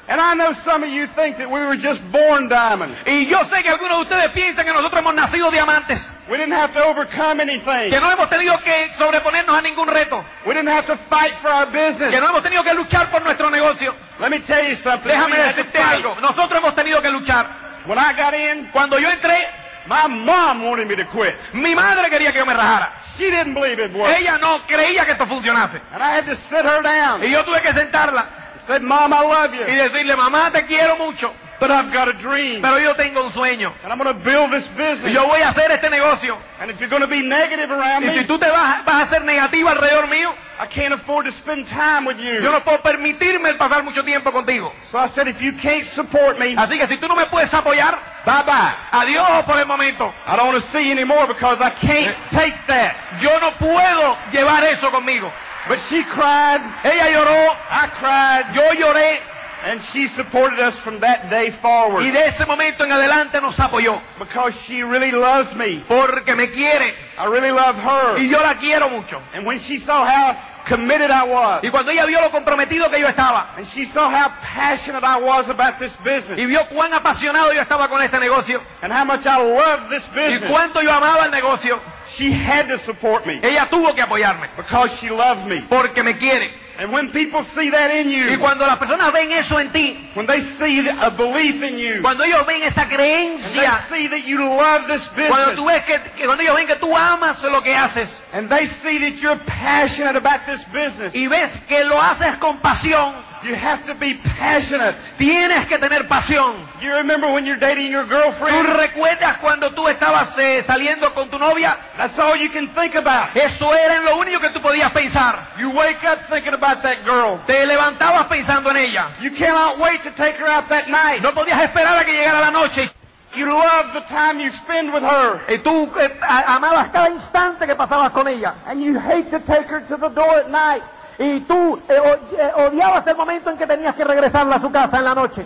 And 0.08 0.22
I 0.22 0.36
know 0.36 0.54
some 0.64 0.84
of 0.84 0.90
you 0.90 1.08
think 1.16 1.38
that 1.38 1.50
we 1.50 1.60
were 1.62 1.76
just 1.76 2.00
born 2.12 2.48
diamond. 2.48 2.96
Y 3.08 3.26
yo 3.26 3.40
sé 3.46 3.64
que 3.64 3.72
algunos 3.72 3.98
de 3.98 4.04
ustedes 4.04 4.30
piensan 4.34 4.64
que 4.64 4.72
nosotros 4.72 5.00
hemos 5.00 5.16
nacido 5.16 5.50
diamantes. 5.50 6.00
We 6.30 6.38
didn't 6.38 6.54
have 6.54 6.74
to 6.74 6.84
overcome 6.84 7.40
anything. 7.42 7.90
Que 7.90 8.00
no 8.00 8.12
hemos 8.12 8.30
tenido 8.30 8.62
que 8.62 8.92
sobreponernos 9.00 9.58
a 9.58 9.62
ningún 9.62 9.88
reto. 9.88 10.24
We 10.46 10.54
didn't 10.54 10.70
have 10.70 10.86
to 10.88 10.98
fight 11.10 11.34
for 11.42 11.50
our 11.50 11.66
business. 11.66 12.12
Que 12.12 12.20
no 12.22 12.28
hemos 12.30 12.44
tenido 12.44 12.64
que 12.64 12.74
luchar 12.76 13.10
por 13.10 13.24
nuestro 13.24 13.50
negocio. 13.50 13.96
Let 14.20 14.30
me 14.30 14.40
tell 14.42 14.64
you 14.68 14.76
something. 14.78 15.10
Déjame 15.10 15.38
decirte 15.38 15.80
algo. 15.80 16.16
Nosotros 16.22 16.60
hemos 16.60 16.76
tenido 16.76 17.02
que 17.02 17.10
luchar. 17.10 17.48
When 17.88 17.98
I 17.98 18.14
got 18.14 18.34
in, 18.34 18.70
Cuando 18.72 19.00
yo 19.00 19.10
entré, 19.10 19.48
my 19.88 20.08
mom 20.08 20.64
wanted 20.64 20.88
me 20.88 20.96
to 20.96 21.06
quit. 21.06 21.36
mi 21.54 21.76
madre 21.76 22.10
quería 22.10 22.32
que 22.32 22.40
yo 22.40 22.46
me 22.46 22.54
rajara. 22.54 22.94
She 23.18 23.32
didn't 23.32 23.54
believe 23.54 23.80
it 23.80 23.94
would. 23.94 24.10
Ella 24.10 24.38
no 24.38 24.66
creía 24.68 25.06
que 25.06 25.14
esto 25.14 25.26
funcionase. 25.26 25.82
And 25.94 26.04
I 26.04 26.18
had 26.18 26.26
to 26.26 26.36
sit 26.50 26.66
her 26.66 26.82
down. 26.82 27.24
Y 27.24 27.32
yo 27.32 27.44
tuve 27.44 27.62
que 27.62 27.74
sentarla 27.74 28.46
I 28.66 28.68
said, 28.68 28.82
Mom, 28.82 29.14
I 29.14 29.22
love 29.22 29.54
y 29.54 29.60
you, 29.60 29.66
decirle, 29.66 30.16
mamá, 30.16 30.52
te 30.52 30.66
quiero 30.66 30.98
mucho, 30.98 31.32
but 31.60 31.72
I've 31.72 31.92
got 31.94 32.08
a 32.08 32.14
dream. 32.14 32.62
pero 32.62 32.78
yo 32.80 32.96
tengo 32.96 33.24
un 33.24 33.32
sueño. 33.32 33.74
And 33.84 33.92
I'm 33.92 33.98
going 33.98 34.14
to 34.14 34.24
build 34.24 34.52
this 34.52 34.68
Y 34.68 34.78
business. 34.78 35.14
yo 35.14 35.26
voy 35.28 35.42
a 35.42 35.50
hacer 35.50 35.72
este 35.72 35.90
negocio. 35.90 36.38
And 36.60 36.70
if 36.72 36.80
you're 36.80 36.90
going 36.90 37.02
to 37.02 37.08
be 37.08 37.22
negative 37.22 37.72
around 37.72 38.04
Y 38.06 38.10
si 38.14 38.22
me, 38.22 38.24
tú 38.26 38.38
te 38.40 38.50
vas, 38.50 38.84
vas 38.86 39.08
a 39.08 39.10
ser 39.10 39.24
negativo 39.24 39.70
alrededor 39.70 40.08
mío, 40.10 40.34
I 40.58 40.68
can't 40.68 40.94
afford 40.94 41.26
to 41.26 41.32
spend 41.34 41.68
time 41.68 42.06
with 42.06 42.18
you. 42.18 42.42
yo 42.42 42.52
no 42.52 42.64
puedo 42.64 42.82
permitirme 42.82 43.50
el 43.50 43.58
pasar 43.58 43.84
mucho 43.84 44.04
tiempo 44.06 44.32
contigo. 44.32 44.72
So 44.92 44.98
I 44.98 45.10
said, 45.10 45.28
if 45.28 45.42
you 45.42 45.52
can't 45.54 45.86
support 45.88 46.40
me, 46.40 46.56
Así 46.56 46.78
que 46.78 46.88
si 46.88 46.98
tú 46.98 47.08
no 47.10 47.16
me 47.16 47.26
puedes 47.26 47.54
apoyar, 47.54 48.00
bye 48.26 48.44
bye. 48.44 48.74
adiós 48.92 49.44
por 49.46 49.58
el 49.60 49.66
momento. 49.66 50.14
I 50.26 50.36
don't 50.38 50.48
want 50.54 50.64
to 50.64 50.72
see 50.72 50.86
you 50.86 50.92
anymore 50.94 51.28
because 51.28 51.58
I 51.60 51.72
can't 51.72 52.16
take 52.32 52.56
that. 52.68 52.96
Yo 53.22 53.38
no 53.40 53.52
puedo 53.58 54.18
llevar 54.32 54.64
eso 54.64 54.90
conmigo. 54.92 55.30
But 55.68 55.80
she 55.90 56.04
cried, 56.04 56.62
Ella 56.84 57.10
lloró, 57.12 57.58
I 57.72 57.88
cried, 58.00 58.54
yo 58.54 58.62
lloré 58.80 59.20
and 59.66 59.82
she 59.92 60.08
supported 60.10 60.60
us 60.60 60.78
from 60.82 61.00
that 61.00 61.30
day 61.30 61.50
forward 61.62 62.04
y 62.04 62.12
de 62.12 62.28
ese 62.28 62.46
momento 62.46 62.84
en 62.84 62.92
adelante 62.92 63.42
nos 63.42 63.60
apoyó. 63.60 64.00
because 64.20 64.54
she 64.66 64.84
really 64.84 65.12
loves 65.12 65.54
me. 65.56 65.84
Porque 65.88 66.36
me 66.36 66.48
quiere 66.52 66.94
I 67.18 67.26
really 67.26 67.52
love 67.52 67.76
her. 67.76 68.18
y 68.20 68.30
yo 68.30 68.42
la 68.42 68.56
quiero 68.60 68.90
mucho. 68.90 69.20
And 69.34 69.46
when 69.46 69.60
she 69.60 69.80
saw 69.80 70.06
how 70.06 70.38
committed 70.68 71.10
I 71.12 71.24
was, 71.24 71.64
Y 71.64 71.70
cuando 71.70 71.92
ella 71.92 72.06
vio 72.06 72.22
lo 72.22 72.30
comprometido 72.32 72.90
que 72.92 73.00
yo 73.00 73.08
estaba 73.08 73.56
and 73.58 73.68
she 73.74 73.88
saw 73.88 74.10
how 74.10 74.30
passionate 74.42 75.04
I 75.04 75.18
was 75.20 75.50
about 75.50 75.80
this 75.80 75.92
business, 76.04 76.38
y 76.40 76.46
vio 76.46 76.68
cuán 76.70 76.94
apasionado 76.94 77.52
yo 77.54 77.62
estaba 77.62 77.88
con 77.88 78.02
este 78.04 78.20
negocio 78.20 78.62
and 78.82 78.94
how 78.94 79.04
much 79.04 79.26
I 79.26 79.38
loved 79.38 79.90
this 79.90 80.04
y 80.14 80.30
business, 80.30 80.52
cuánto 80.52 80.82
yo 80.82 80.92
amaba 80.92 81.26
el 81.26 81.32
negocio, 81.32 81.82
she 82.18 82.32
had 82.32 82.68
to 82.68 82.78
support 82.86 83.26
me 83.26 83.40
ella 83.42 83.68
tuvo 83.70 83.96
que 83.96 84.02
apoyarme 84.04 84.50
because 84.58 84.96
she 85.00 85.10
loved 85.10 85.46
me. 85.48 85.62
porque 85.70 86.04
me 86.04 86.18
quiere. 86.18 86.65
And 86.78 86.92
when 86.92 87.12
people 87.12 87.46
see 87.56 87.70
that 87.70 87.90
in 87.92 88.10
Y 88.10 88.32
you, 88.34 88.40
cuando 88.40 88.66
las 88.66 88.78
personas 88.78 89.14
ven 89.14 89.32
eso 89.32 89.58
en 89.58 89.72
ti, 89.72 90.10
when 90.14 90.26
they 90.28 90.42
see 90.60 90.88
a 90.88 91.10
belief 91.10 91.62
in 91.64 91.78
you, 91.78 92.02
cuando 92.02 92.24
ellos 92.24 92.46
ven 92.46 92.64
esa 92.64 92.82
and 92.82 92.92
they 92.92 92.98
creencia, 92.98 93.90
see 93.90 94.08
that 94.08 94.26
you 94.26 94.40
love 94.44 94.88
this 94.88 95.02
cuando 95.30 95.56
tú 95.56 95.66
business, 95.66 95.84
ves 95.88 96.02
que, 96.02 96.12
que 96.18 96.26
cuando 96.26 96.44
ellos 96.44 96.56
ven 96.56 96.68
que 96.68 96.76
tú 96.76 96.96
amas 96.96 97.42
lo 97.44 97.62
que 97.62 97.74
haces 97.74 98.10
and 98.34 98.50
they 98.50 98.68
see 98.84 98.98
that 98.98 99.16
you're 99.22 99.40
passionate 99.46 100.18
about 100.18 100.46
this 100.46 100.62
business, 100.74 101.14
y 101.14 101.28
ves 101.28 101.52
que 101.70 101.84
lo 101.86 101.98
haces 102.02 102.38
con 102.40 102.60
pasión, 102.60 103.16
you 103.46 103.56
have 103.56 103.86
to 103.86 103.94
be 103.96 104.16
passionate. 104.16 104.96
tienes 105.18 105.66
que 105.68 105.78
tener 105.78 106.08
pasión. 106.08 106.66
You 106.82 106.92
remember 106.94 107.32
when 107.32 107.46
you're 107.46 107.60
dating 107.60 107.92
your 107.92 108.06
¿Tú 108.06 108.10
girlfriend? 108.10 108.68
recuerdas 108.76 109.38
cuando 109.38 109.72
tú 109.74 109.88
estabas 109.88 110.38
eh, 110.38 110.64
saliendo 110.66 111.14
con 111.14 111.30
tu 111.30 111.38
novia? 111.38 111.78
That's 111.98 112.18
all 112.20 112.36
you 112.36 112.50
can 112.50 112.74
think 112.76 112.96
about. 112.96 113.36
Eso 113.36 113.74
era 113.74 114.02
lo 114.02 114.18
único 114.18 114.40
que 114.40 114.50
tú 114.50 114.62
podías 114.62 114.92
pensar. 114.92 115.54
You 115.58 115.70
wake 115.72 116.04
up 116.04 116.28
thinking 116.30 116.54
about 116.54 116.82
that 116.84 117.06
girl. 117.06 117.40
Te 117.48 117.66
levantabas 117.66 118.26
pensando 118.26 118.70
en 118.72 118.78
ella. 118.78 119.16
You 119.22 119.32
cannot 119.32 119.80
wait 119.80 120.04
to 120.04 120.12
take 120.12 120.38
her 120.38 120.48
out 120.48 120.68
that 120.70 120.88
night. 120.90 121.22
No 121.22 121.32
podías 121.34 121.62
esperar 121.62 121.98
a 122.00 122.06
que 122.06 122.14
llegara 122.14 122.42
la 122.42 122.52
noche. 122.52 122.92
You 123.36 123.48
love 123.48 123.92
the 123.94 124.00
time 124.08 124.40
you 124.40 124.50
spend 124.64 124.94
with 124.94 125.04
her. 125.04 125.42
Y 125.50 125.58
tú 125.58 125.92
eh, 126.00 126.10
amabas 126.48 126.90
cada 126.92 127.10
instante 127.10 127.68
que 127.68 127.76
pasabas 127.76 128.12
con 128.12 128.28
ella. 128.30 128.56
And 128.66 128.82
you 128.82 128.98
hate 128.98 129.30
to 129.32 129.40
take 129.42 129.68
her 129.68 129.82
to 129.90 129.98
the 129.98 130.08
door 130.10 130.38
at 130.40 130.50
night. 130.50 130.82
Y 131.18 131.40
tú 131.42 131.80
eh, 131.88 132.00
o- 132.00 132.36
eh, 132.38 132.68
odiabas 132.68 133.08
el 133.08 133.16
momento 133.16 133.50
en 133.50 133.58
que 133.58 133.68
tenías 133.68 133.96
que 133.96 134.04
regresarla 134.04 134.56
a 134.58 134.62
su 134.62 134.72
casa 134.72 134.98
en 134.98 135.06
la 135.06 135.16
noche. 135.16 135.46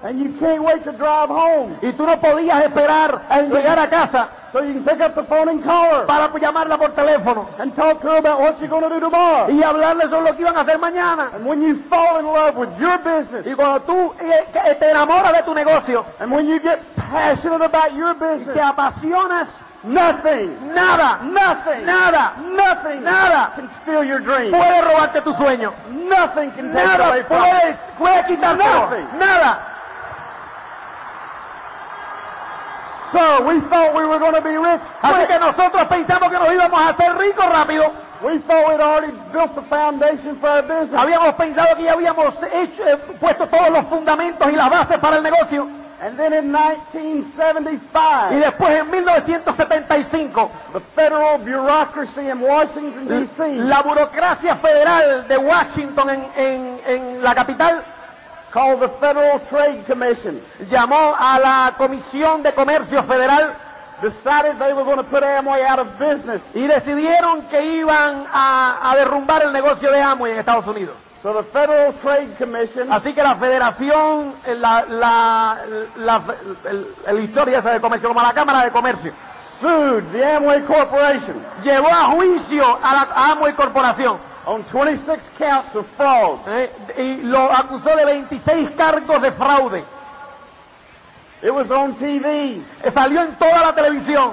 And 0.00 0.20
you 0.20 0.38
can't 0.38 0.62
wait 0.62 0.84
to 0.84 0.92
drive 0.92 1.28
home. 1.28 1.76
Y 1.82 1.92
tú 1.94 2.06
no 2.06 2.20
podías 2.20 2.62
esperar 2.64 3.20
a 3.28 3.40
llegar 3.42 3.78
a 3.80 3.88
casa 3.90 4.28
So 4.52 4.62
you 4.64 4.72
can 4.74 4.84
pick 4.84 5.00
up 5.02 5.14
the 5.16 5.24
phone 5.24 5.48
and 5.48 5.62
call 5.64 5.90
her. 5.92 6.06
para 6.06 6.30
llamarla 6.38 6.78
por 6.78 6.90
teléfono 6.94 7.48
And 7.58 7.74
talk 7.74 8.00
to 8.02 8.08
her 8.08 8.18
about 8.18 8.40
what 8.40 8.58
you're 8.60 8.68
going 8.68 8.84
to 8.84 8.88
do 8.90 9.00
tomorrow. 9.00 9.50
y 9.50 9.60
hablarle 9.62 10.02
sobre 10.04 10.30
lo 10.30 10.36
que 10.36 10.42
iban 10.42 10.56
a 10.56 10.60
hacer 10.60 10.78
mañana. 10.78 11.30
And 11.34 11.44
when 11.44 11.60
you 11.60 11.82
fall 11.90 12.20
in 12.20 12.26
love 12.26 12.56
with 12.56 12.70
your 12.78 12.96
business, 12.98 13.44
Y 13.44 13.54
cuando 13.56 13.80
tú 13.82 14.14
eh, 14.20 14.46
que- 14.52 14.74
te 14.76 14.90
enamoras 14.90 15.32
de 15.32 15.42
tu 15.42 15.52
negocio 15.52 16.06
and 16.20 16.30
when 16.32 16.46
you 16.46 16.60
get 16.60 16.78
passionate 17.10 17.64
about 17.64 17.92
your 17.92 18.14
y 18.14 18.18
business, 18.20 18.54
te 18.54 18.60
apasionas, 18.62 19.48
nothing, 19.88 20.74
nada, 20.74 21.18
nothing, 21.24 21.84
nada, 21.86 22.32
nothing 22.54 23.02
nada 23.02 23.52
can 23.56 23.70
steal 23.82 24.04
your 24.04 24.20
dream. 24.20 24.50
puede 24.50 24.82
robarte 24.82 25.20
tu 25.22 25.32
sueño. 25.34 25.72
Nothing 25.90 26.50
can 26.52 26.72
take 26.72 26.84
it 26.94 27.00
away 27.00 27.22
Nada 27.22 27.24
from 27.24 27.38
puede, 27.38 27.68
you. 27.68 27.98
puede 27.98 28.26
quitártelo. 28.26 29.18
Nada. 29.18 29.58
So 33.12 33.42
we 33.48 33.60
thought 33.70 33.94
we 33.96 34.04
were 34.04 34.18
going 34.18 34.34
to 34.34 34.42
be 34.42 34.56
rich. 34.56 34.80
Así 35.00 35.26
que 35.26 35.38
nosotros 35.38 35.84
pensamos 35.86 36.28
que 36.30 36.38
nos 36.38 36.52
íbamos 36.52 36.78
a 36.78 36.88
hacer 36.90 37.16
ricos 37.16 37.46
rápido. 37.46 37.90
We 38.20 38.38
thought 38.40 38.68
we'd 38.68 38.80
already 38.80 39.12
built 39.32 39.54
the 39.54 39.62
foundation 39.62 40.36
for 40.40 40.48
our 40.48 40.62
business. 40.62 41.00
Habíamos 41.00 41.34
pensado 41.36 41.74
que 41.76 41.84
ya 41.84 41.92
habíamos 41.92 42.34
hecho, 42.52 42.84
eh, 42.86 42.96
puesto 43.18 43.46
todos 43.46 43.70
los 43.70 43.86
fundamentos 43.86 44.46
y 44.52 44.56
las 44.56 44.68
bases 44.68 44.98
para 44.98 45.16
el 45.16 45.22
negocio. 45.22 45.68
And 46.00 46.16
then 46.16 46.32
in 46.32 46.52
Y 46.54 46.76
1975, 46.94 48.30
después 48.40 48.70
en 48.80 48.90
1975, 48.90 50.48
the 50.72 50.80
federal 50.94 51.38
bureaucracy 51.38 52.28
in 52.30 52.40
Washington, 52.40 53.08
D.C. 53.08 53.56
la 53.64 53.82
burocracia 53.82 54.56
federal 54.56 55.26
de 55.26 55.36
Washington 55.38 56.10
en, 56.10 56.24
en- 56.36 56.80
en 56.86 57.22
la 57.22 57.34
capital 57.34 57.82
called 58.52 58.80
the 58.80 58.88
Federal 59.00 59.40
Trade 59.50 59.84
Commission 59.86 60.40
llamó 60.70 61.14
a 61.18 61.38
la 61.38 61.74
Comisión 61.76 62.42
de 62.42 62.52
Comercio 62.54 63.02
Federal 63.04 63.54
decided 64.00 64.56
they 64.60 64.72
were 64.72 64.84
going 64.84 64.96
to 64.98 65.04
put 65.04 65.24
Amway 65.24 65.62
out 65.64 65.80
of 65.80 65.98
business. 65.98 66.40
y 66.54 66.66
decidieron 66.68 67.42
que 67.50 67.60
iban 67.60 68.24
a, 68.32 68.78
a 68.90 68.96
derrumbar 68.96 69.42
el 69.42 69.52
negocio 69.52 69.90
de 69.90 70.00
Amway 70.00 70.32
en 70.32 70.38
Estados 70.38 70.66
Unidos. 70.68 70.94
So 71.22 71.32
the 71.32 71.42
Federal 71.50 71.92
Trade 71.94 72.36
Commission 72.38 72.92
Así 72.92 73.12
que 73.12 73.22
la 73.22 73.34
federación, 73.36 74.34
eh, 74.46 74.54
la, 74.54 74.84
la, 74.88 75.58
la, 75.96 76.22
el- 76.70 76.94
el 77.06 77.20
historia 77.24 77.60
de 77.60 77.80
comercio, 77.80 78.08
como 78.08 78.22
la 78.22 78.32
Cámara 78.32 78.62
de 78.64 78.70
Comercio, 78.70 79.12
sued 79.60 80.04
the 80.12 80.24
Amway 80.24 80.62
Corporation 80.62 81.44
llevó 81.64 81.88
a 81.88 82.04
juicio 82.12 82.78
a 82.80 82.92
la 82.94 83.32
Amway 83.32 83.52
Corporación 83.54 84.16
on 84.46 84.62
26 84.70 85.18
counts 85.36 85.74
of 85.74 85.84
fraud. 85.96 86.38
eh, 86.46 86.70
y 86.96 87.16
lo 87.22 87.50
acusó 87.52 87.96
de 87.96 88.04
26 88.04 88.70
cargos 88.76 89.20
de 89.20 89.32
fraude. 89.32 89.84
It 91.42 91.50
was 91.52 91.68
on 91.70 91.94
TV. 91.96 92.62
Eh, 92.84 92.90
Salió 92.94 93.22
en 93.22 93.34
toda 93.36 93.60
la 93.60 93.74
televisión, 93.74 94.30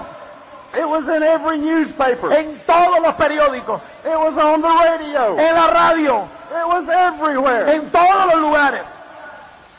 It 0.78 0.86
was 0.86 1.04
in 1.06 1.24
every 1.24 1.58
newspaper. 1.58 2.32
en 2.32 2.62
todos 2.68 3.00
los 3.02 3.14
periódicos, 3.16 3.82
It 4.04 4.16
was 4.16 4.38
on 4.44 4.62
the 4.62 4.68
radio. 4.68 5.38
en 5.40 5.56
la 5.56 5.68
radio, 5.68 6.24
It 6.52 6.68
was 6.68 6.88
everywhere. 6.90 7.70
en 7.74 7.90
todos 7.92 8.26
los 8.34 8.42
lugares. 8.42 8.84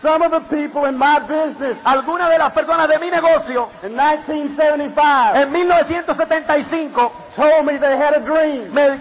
Some 0.02 0.22
of 0.22 0.30
the 0.30 0.40
people 0.54 0.84
in 0.84 0.96
my 0.98 1.18
business 1.20 1.78
Algunas 1.82 2.28
de 2.28 2.38
las 2.38 2.52
personas 2.52 2.86
de 2.86 2.98
mi 2.98 3.10
negocio 3.10 3.70
in 3.82 3.96
1975 3.96 5.34
en 5.34 5.50
1975 5.52 7.12
told 7.34 7.64
me 7.64 7.78
they 7.78 7.96
had 7.96 8.14
a 8.14 8.20
dream. 8.20 8.72
me, 8.74 9.00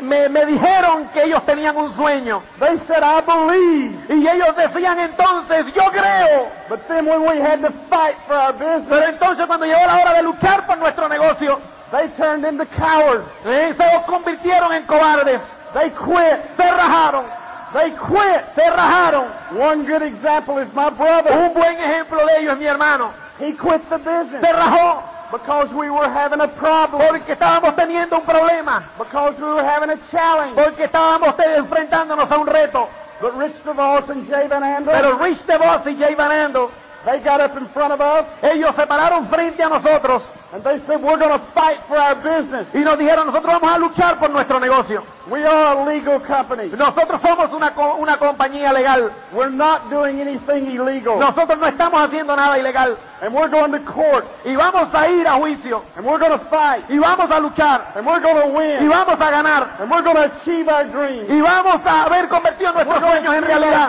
me- 0.00 0.28
me 0.28 0.46
dijeron 0.46 1.08
que 1.12 1.24
ellos 1.24 1.44
tenían 1.46 1.76
un 1.76 1.92
sueño. 1.96 2.42
They 2.60 2.78
said, 2.86 3.02
I 3.02 3.20
believe. 3.22 3.98
Y 4.08 4.26
ellos 4.28 4.54
decían 4.56 4.98
entonces, 5.00 5.66
yo 5.74 5.90
creo. 5.90 6.48
But 6.68 6.86
then 6.88 7.06
when 7.06 7.22
we 7.22 7.40
had 7.40 7.60
to 7.62 7.70
fight 7.90 8.16
for 8.26 8.34
our 8.36 8.52
business, 8.52 8.86
Pero 8.88 9.06
entonces 9.06 9.46
cuando 9.46 9.66
llegó 9.66 9.84
la 9.84 9.96
hora 10.00 10.14
de 10.14 10.22
luchar 10.22 10.64
por 10.66 10.78
nuestro 10.78 11.08
negocio, 11.08 11.60
they 11.90 12.08
turned 12.16 12.44
into 12.44 12.64
cowards. 12.66 13.24
eh, 13.44 13.74
se 13.76 14.02
convirtieron 14.06 14.72
en 14.72 14.84
cobardes. 14.86 15.40
They 15.76 15.90
quit. 15.90 16.40
Se 16.56 16.64
rajaron, 16.64 17.26
They 17.74 17.90
quit. 17.90 18.42
se 18.54 18.70
rajaron. 18.70 19.28
One 19.58 19.84
good 19.84 20.00
example 20.00 20.56
is 20.58 20.72
my 20.72 20.88
brother. 20.88 21.30
Un 21.32 21.52
buen 21.52 21.76
ejemplo 21.78 22.24
de 22.24 22.38
ellos 22.40 22.54
es 22.54 22.58
mi 22.58 22.66
hermano. 22.66 23.12
He 23.38 23.52
quit 23.52 23.86
the 23.90 23.98
business 23.98 24.40
Se 24.40 24.52
rajó 24.52 25.02
because 25.30 25.68
we 25.74 25.90
were 25.90 26.08
having 26.08 26.40
a 26.40 26.48
problem, 26.48 27.02
porque 27.08 27.32
estábamos 27.32 27.76
teniendo 27.76 28.16
un 28.18 28.24
problema, 28.24 28.84
because 28.96 29.34
we 29.38 29.48
were 29.52 29.64
having 29.64 29.90
a 29.90 29.98
challenge. 30.10 30.54
porque 30.54 30.84
estábamos 30.84 31.34
enfrentándonos 31.38 32.30
a 32.30 32.38
un 32.38 32.46
reto. 32.46 32.88
But 33.20 33.36
Rich 33.36 33.62
DeVos 33.64 34.08
and 34.08 34.26
Jay 34.30 34.46
Van 34.48 34.62
Andel, 34.62 34.92
Pero 34.94 35.18
Rich 35.18 35.44
DeVos 35.46 35.86
y 35.86 35.96
Jay 35.96 36.14
Van 36.14 36.30
Andel, 36.30 36.70
they 37.04 37.18
got 37.20 37.40
up 37.42 37.56
in 37.56 37.66
front 37.68 37.92
of 37.92 38.00
us 38.00 38.24
ellos 38.42 38.74
se 38.76 38.86
pararon 38.86 39.28
frente 39.28 39.62
a 39.62 39.68
nosotros 39.68 40.22
and 40.56 40.64
they 40.64 40.78
said, 40.86 41.02
we're 41.02 41.18
going 41.18 41.38
to 41.38 41.44
fight 41.52 41.80
for 41.86 41.98
our 41.98 42.14
business. 42.14 42.66
y 42.72 42.78
nos 42.78 42.96
dijeron, 42.98 43.26
nosotros 43.26 43.60
vamos 43.60 43.70
a 43.72 43.78
luchar 43.78 44.18
por 44.18 44.30
nuestro 44.30 44.58
negocio. 44.58 45.04
We 45.28 45.44
are 45.44 45.76
a 45.76 45.84
legal 45.84 46.18
company. 46.20 46.70
Nosotros 46.70 47.20
somos 47.20 47.52
una, 47.52 47.74
co- 47.74 47.96
una 47.96 48.16
compañía 48.16 48.72
legal. 48.72 49.12
We're 49.32 49.50
not 49.50 49.90
doing 49.90 50.18
anything 50.20 50.70
illegal. 50.70 51.18
Nosotros 51.18 51.58
no 51.58 51.66
estamos 51.66 52.00
haciendo 52.00 52.34
nada 52.36 52.58
ilegal. 52.58 52.96
And 53.20 53.34
we're 53.34 53.48
going 53.50 53.72
to 53.72 53.80
court. 53.80 54.24
Y 54.46 54.54
vamos 54.56 54.88
a 54.94 55.08
ir 55.10 55.26
a 55.26 55.32
juicio. 55.32 55.82
And 55.96 56.06
we're 56.06 56.18
going 56.18 56.32
to 56.32 56.44
fight. 56.48 56.88
Y 56.88 56.96
vamos 56.98 57.30
a 57.30 57.40
luchar. 57.40 57.92
And 57.96 58.06
we're 58.06 58.20
going 58.20 58.36
to 58.36 58.48
Y 58.48 58.78
win. 58.78 58.88
vamos 58.88 59.14
a 59.20 59.30
ganar. 59.30 59.76
And 59.80 59.90
we're 59.90 60.02
going 60.02 60.16
to 60.16 60.32
achieve 60.40 60.68
our 60.68 60.84
dreams. 60.84 61.28
Y 61.28 61.40
vamos 61.40 61.84
a 61.84 62.04
haber 62.04 62.28
convertido 62.28 62.72
nuestros 62.72 63.00
We're 63.02 63.10
sueños 63.10 63.34
en 63.34 63.42
realidad. 63.44 63.88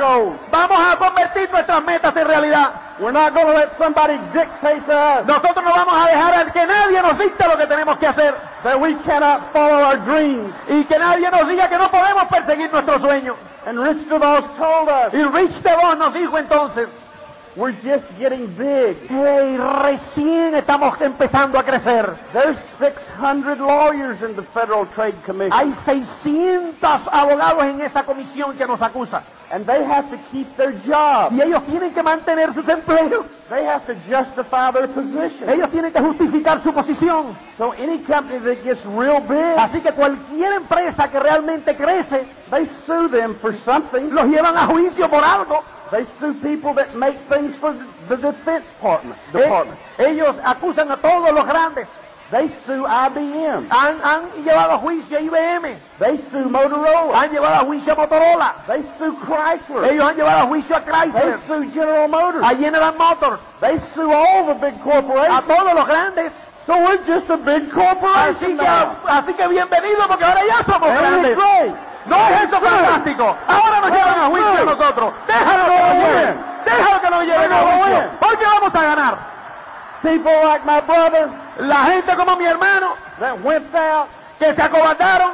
Vamos 0.52 0.80
a 0.80 0.98
convertir 0.98 1.50
nuestras 1.52 1.84
metas 1.84 2.16
en 2.18 2.28
realidad. 2.28 2.72
We're 3.00 3.12
not 3.12 3.36
going 3.36 3.46
to 3.46 3.54
let 3.54 3.78
somebody 3.78 4.18
dictate 4.34 4.84
to 4.88 4.92
us 4.98 5.28
Nosotros 5.28 5.64
no 5.64 5.72
vamos 5.72 5.94
a 5.94 6.08
dejar 6.10 6.34
a 6.34 6.52
que 6.58 6.66
nadie 6.66 7.02
nos 7.02 7.18
dicte 7.20 7.48
lo 7.48 7.58
que 7.58 7.68
tenemos 7.68 7.98
que 7.98 8.08
hacer. 8.08 8.34
that 8.64 8.80
we 8.80 8.96
cannot 9.06 9.54
follow 9.54 9.80
our 9.84 9.98
dreams. 9.98 10.54
Y 10.68 10.84
que 10.86 10.98
nadie 10.98 11.30
nos 11.30 11.48
diga 11.48 11.70
que 11.70 11.78
no 11.78 11.90
podemos 11.90 12.24
perseguir 12.26 12.72
nuestros 12.72 13.00
sueños. 13.02 13.36
And 13.68 13.80
Rich 13.80 14.08
DeVos 14.08 14.44
told 14.58 14.90
us, 14.90 15.14
Y 15.14 15.24
Rich 15.24 15.62
DeVos 15.62 15.98
nos 15.98 16.14
dijo 16.14 16.38
entonces, 16.38 16.90
we're 17.58 17.74
just 17.84 18.06
getting 18.20 18.46
big. 18.56 18.96
hey, 19.10 19.58
recién 19.58 20.54
estamos 20.56 21.00
empezando 21.02 21.58
a 21.58 21.64
crecer. 21.64 22.18
There's 22.32 22.58
600 22.80 23.60
lawyers 23.60 24.22
in 24.22 24.36
the 24.36 24.44
Federal 24.54 24.86
Trade 24.94 25.16
Commission. 25.26 25.52
Hay 25.52 25.74
600 25.86 27.02
abogados 27.12 27.64
en 27.64 27.82
esa 27.82 28.04
comisión 28.04 28.56
que 28.58 28.66
nos 28.68 28.80
acusa. 28.82 29.24
and 29.50 29.66
they 29.66 29.82
have 29.84 30.10
to 30.12 30.20
keep 30.32 30.48
their 30.58 30.74
job. 30.86 31.32
Y 31.32 31.42
ellos 31.42 31.64
tienen 31.66 31.94
que 31.94 32.04
mantener 32.04 32.54
sus 32.54 32.68
empleos. 32.68 33.26
They 33.50 33.64
have 33.64 33.86
to 33.88 33.96
justify 34.10 34.72
their 34.72 34.88
position. 34.90 35.50
Ellos 35.50 35.72
tienen 35.72 35.94
que 35.94 36.02
justificar 36.02 36.62
su 36.64 36.74
posición. 36.74 37.36
So 37.58 37.72
any 37.72 38.00
company 38.00 38.40
that 38.40 38.64
gets 38.64 38.84
real 38.86 39.22
big, 39.22 39.58
Así 39.58 39.82
que 39.82 39.92
cualquier 39.94 40.54
empresa 40.54 41.10
que 41.10 41.20
realmente 41.20 41.76
crece, 41.76 42.28
they 42.52 42.68
sue 42.86 43.08
them 43.10 43.36
for 43.40 43.56
something. 43.64 44.10
los 44.14 44.26
llevan 44.26 44.58
a 44.58 44.68
juicio 44.68 45.10
por 45.10 45.24
algo. 45.24 45.64
They 45.92 46.06
sue 46.20 46.34
people 46.42 46.74
that 46.74 46.96
make 46.96 47.18
things 47.30 47.56
for 47.58 47.74
the 48.10 48.18
Defense 48.18 48.66
Department. 48.76 49.18
Eh, 49.34 49.42
department. 49.42 49.80
ellos 49.98 50.36
acusan 50.44 50.92
a 50.92 50.98
todos 50.98 51.32
los 51.34 51.46
grandes. 51.46 51.88
They 52.30 52.50
sue 52.66 52.86
IBM. 52.86 53.70
Han, 53.72 54.02
han 54.02 54.44
llevado 54.44 54.74
a 54.74 54.78
juicio 54.80 55.18
a 55.18 55.22
IBM. 55.22 55.78
They 55.98 56.18
sue 56.30 56.44
Motorola. 56.50 57.22
Han 57.22 57.32
llevado 57.32 57.56
a 57.56 57.66
juicio 57.66 57.94
a 57.94 57.96
Motorola. 57.96 58.56
They 58.68 58.84
sue 58.98 59.16
Chrysler. 59.26 59.92
Ellos 59.94 60.04
han 60.04 60.16
llevado 60.18 60.44
a 60.44 60.48
juicio 60.48 60.76
a 60.76 60.82
They 60.82 61.34
sue 61.48 61.72
General 61.72 62.10
Motors. 62.10 62.46
A 62.46 62.56
General 62.56 62.94
Motors. 62.98 63.40
They 63.62 63.80
sue 63.96 64.12
all 64.12 64.46
the 64.46 64.56
big 64.56 64.76
A 64.76 64.84
corporations. 64.84 65.48
todos 65.48 65.74
los 65.74 65.86
grandes. 65.86 66.32
So 66.68 66.74
we're 66.84 66.98
just 67.06 67.30
a 67.30 67.38
big 67.38 67.64
Así 67.64 67.72
corporation 67.72 68.58
que, 68.58 68.64
now. 68.64 68.96
así 69.08 69.34
que 69.34 69.48
bienvenido 69.48 70.06
porque 70.08 70.26
ahora 70.26 70.42
ya 70.46 70.66
somos 70.66 70.90
grandes. 70.90 71.36
great? 71.38 71.74
No 72.06 72.16
es 72.28 72.44
eso 72.44 72.60
fantástico. 72.62 73.36
Ahora 73.48 73.80
nos 73.82 73.92
llevan 73.92 74.20
a 74.20 74.26
juicio 74.28 74.62
a 74.62 74.66
nosotros. 74.76 75.14
Déjalo 75.28 75.64
que 75.64 75.80
nos 75.80 75.94
lleven. 75.96 76.36
Déjalo 76.66 77.02
que 77.02 77.10
nos 77.10 77.24
lleven 77.24 77.52
a 77.54 77.56
juicio. 77.58 78.10
Porque 78.20 78.46
vamos 78.46 78.76
a 78.76 78.84
ganar. 78.84 79.18
People 80.04 80.32
like 80.46 80.64
my 80.66 80.80
brother 80.82 81.28
La 81.60 81.86
gente 81.86 82.16
como 82.16 82.36
mi 82.36 82.46
hermano 82.46 82.96
that 83.20 83.34
went 83.44 83.74
out, 83.74 84.08
que 84.38 84.54
se 84.54 84.62
acobardaron, 84.62 85.32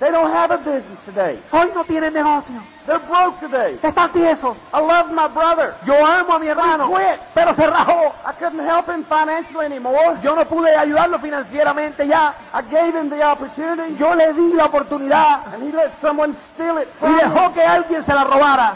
they 0.00 0.10
don't 0.10 0.32
have 0.32 0.50
a 0.50 0.56
business 0.58 0.98
today. 1.04 1.38
hoy 1.52 1.70
no 1.74 1.84
tienen 1.84 2.12
negocio. 2.14 2.60
They're 2.86 2.98
broke 3.06 3.38
today. 3.40 3.78
Están 3.82 4.10
tiesos. 4.12 4.56
I 4.72 4.80
love 4.80 5.12
my 5.12 5.28
brother. 5.28 5.74
Yo 5.86 5.94
amo 6.04 6.32
a 6.34 6.38
mi 6.38 6.48
hermano, 6.48 6.88
He 6.88 6.94
quit. 6.94 7.20
pero 7.34 7.54
se 7.54 7.66
rajó. 7.66 8.14
I 8.26 8.32
couldn't 8.32 8.60
help 8.66 8.88
him 8.88 9.04
financially 9.04 9.66
anymore. 9.66 10.18
Yo 10.22 10.34
no 10.34 10.44
pude 10.46 10.74
ayudarlo 10.74 11.18
financieramente 11.20 12.06
ya. 12.08 12.34
I 12.54 12.62
gave 12.62 12.94
him 12.96 13.10
the 13.10 13.22
opportunity, 13.22 13.94
Yo 13.98 14.14
le 14.14 14.32
di 14.32 14.54
la 14.54 14.64
oportunidad 14.66 15.52
and 15.54 15.62
he 15.62 15.70
let 15.70 15.92
someone 16.00 16.34
steal 16.54 16.78
it 16.78 16.88
y 16.88 16.98
from 16.98 17.18
him. 17.20 17.30
dejó 17.34 17.52
que 17.54 17.62
alguien 17.62 18.04
se 18.06 18.14
la 18.14 18.24
robara. 18.24 18.74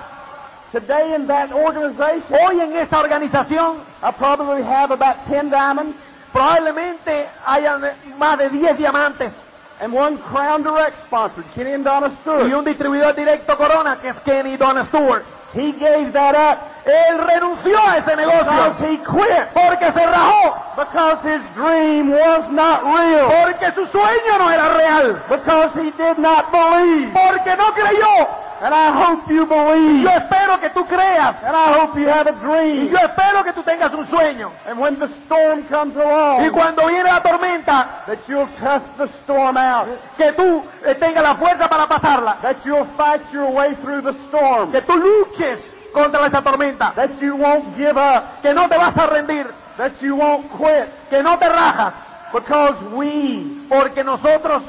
Today 0.73 1.15
in 1.15 1.27
that 1.29 1.51
organization, 1.53 2.25
Hoy 2.31 2.61
en 2.61 2.77
esa 2.77 2.99
organización 3.01 3.79
I 4.03 4.11
probably 4.13 4.63
have 4.63 4.91
about 4.93 5.17
10 5.29 5.51
diamonds 5.51 5.97
probablemente 6.33 7.27
hayan 7.47 7.81
más 8.19 8.37
de 8.39 8.49
10 8.51 8.77
diamantes 8.77 9.33
and 9.81 9.93
one 9.93 10.19
Crown 10.19 10.63
Direct 10.63 10.97
sponsored, 11.07 11.45
Kenny 11.55 11.73
and 11.73 11.85
Donna 11.85 12.09
y 12.09 12.17
Stewart. 12.23 12.53
un 12.53 12.65
distribuidor 12.65 13.15
directo 13.15 13.57
Corona 13.57 13.99
que 14.01 14.11
es 14.11 14.17
Kenny 14.25 14.57
Don 14.57 14.87
Stewart. 14.89 15.25
He 15.53 15.73
gave 15.73 16.13
that 16.13 16.35
up 16.35 16.74
Él 16.85 17.19
renunció 17.19 17.79
a 17.79 17.97
ese 17.97 18.15
because 18.15 18.45
negocio 18.45 18.77
he 18.87 18.99
quit. 18.99 19.47
porque 19.55 19.87
se 19.93 20.07
rajó, 20.07 20.55
Because 20.77 21.19
his 21.25 21.41
dream 21.55 22.11
was 22.11 22.51
not 22.51 22.83
real. 22.85 23.29
porque 23.29 23.73
su 23.75 23.87
sueño 23.87 24.39
no 24.39 24.51
era 24.51 24.69
real, 24.77 25.23
Because 25.31 25.71
he 25.81 25.91
did 25.93 26.19
not 26.19 26.51
believe. 26.53 27.11
porque 27.15 27.57
no 27.57 27.73
creyó. 27.73 28.29
And 28.61 28.73
I 28.75 28.91
hope 28.93 29.29
you 29.33 29.43
Y 29.43 29.47
believe. 29.47 30.03
yo 30.05 30.11
espero 30.11 30.61
que 30.61 30.71
tú 30.71 30.87
creas 30.87 31.35
And 31.43 31.55
I 31.57 31.73
hope 31.79 31.99
you 32.01 32.09
have 32.09 32.27
a 32.29 32.33
y 32.33 32.35
dream. 32.41 32.89
yo 32.91 32.99
espero 32.99 33.45
que 33.45 33.53
tú 33.53 33.63
tengas 33.63 33.93
un 33.93 34.09
sueño 34.09 34.51
And 34.67 34.79
when 34.79 34.99
the 34.99 35.09
storm 35.25 35.65
comes 35.65 35.95
y 35.97 36.01
along, 36.01 36.51
cuando 36.51 36.87
viene 36.87 37.05
la 37.05 37.21
tormenta 37.23 38.05
that 38.07 38.19
you'll 38.29 38.49
cuss 38.61 38.83
the 38.97 39.09
storm 39.23 39.57
out. 39.57 39.89
que 40.17 40.33
tú 40.33 40.63
eh, 40.87 40.95
tengas 40.95 41.23
la 41.23 41.35
fuerza 41.35 41.69
para 41.69 41.87
pasarla, 41.87 42.37
That 42.43 42.57
you'll 42.65 42.87
fight 42.97 43.23
your 43.33 43.51
way 43.51 43.75
through 43.83 44.03
the 44.03 44.15
storm. 44.29 44.71
que 44.73 44.81
tú 44.83 44.97
luches 44.97 45.59
contra 45.95 46.27
esa 46.27 46.43
tormenta, 46.43 46.93
That 46.95 47.11
you 47.23 47.37
won't 47.37 47.75
give 47.77 47.97
up. 47.97 48.43
que 48.43 48.53
no 48.53 48.69
te 48.69 48.77
vas 48.77 48.95
a 48.97 49.07
rendir, 49.07 49.47
That 49.79 49.93
you 50.03 50.17
won't 50.17 50.51
quit. 50.59 50.89
que 51.09 51.23
no 51.23 51.39
te 51.39 51.49
rajas, 51.49 51.95
Because 52.33 52.75
we, 52.93 53.65
porque 53.69 54.03
nosotros, 54.05 54.63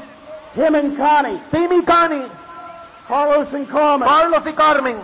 him 0.54 0.74
and 0.76 0.96
Connie, 0.96 1.40
y 1.52 1.82
Connie, 1.84 2.26
Carlos 3.08 3.48
and 3.52 3.68
Carmen, 3.68 4.08
Carlos 4.08 4.42
y 4.46 4.52
Carmen, 4.52 4.96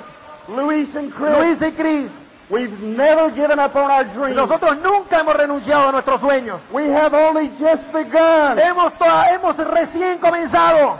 Luis 0.48 0.88
and 0.94 1.12
Chris, 1.12 1.38
Luis 1.38 1.58
y 1.60 1.70
Cris, 1.72 2.10
we've 2.50 2.80
never 2.80 3.30
given 3.30 3.58
up 3.58 3.74
on 3.74 3.90
our 3.90 4.04
dreams. 4.04 4.36
nosotros 4.36 4.76
nunca 4.82 5.20
hemos 5.20 5.34
renunciado 5.34 5.88
a 5.88 5.92
nuestros 5.92 6.20
sueños. 6.20 6.60
We 6.72 6.88
have 6.92 7.14
only 7.14 7.48
just 7.58 7.82
begun. 7.92 8.58
Hemos 8.58 8.92
recién 9.56 10.18
comenzado. 10.18 10.98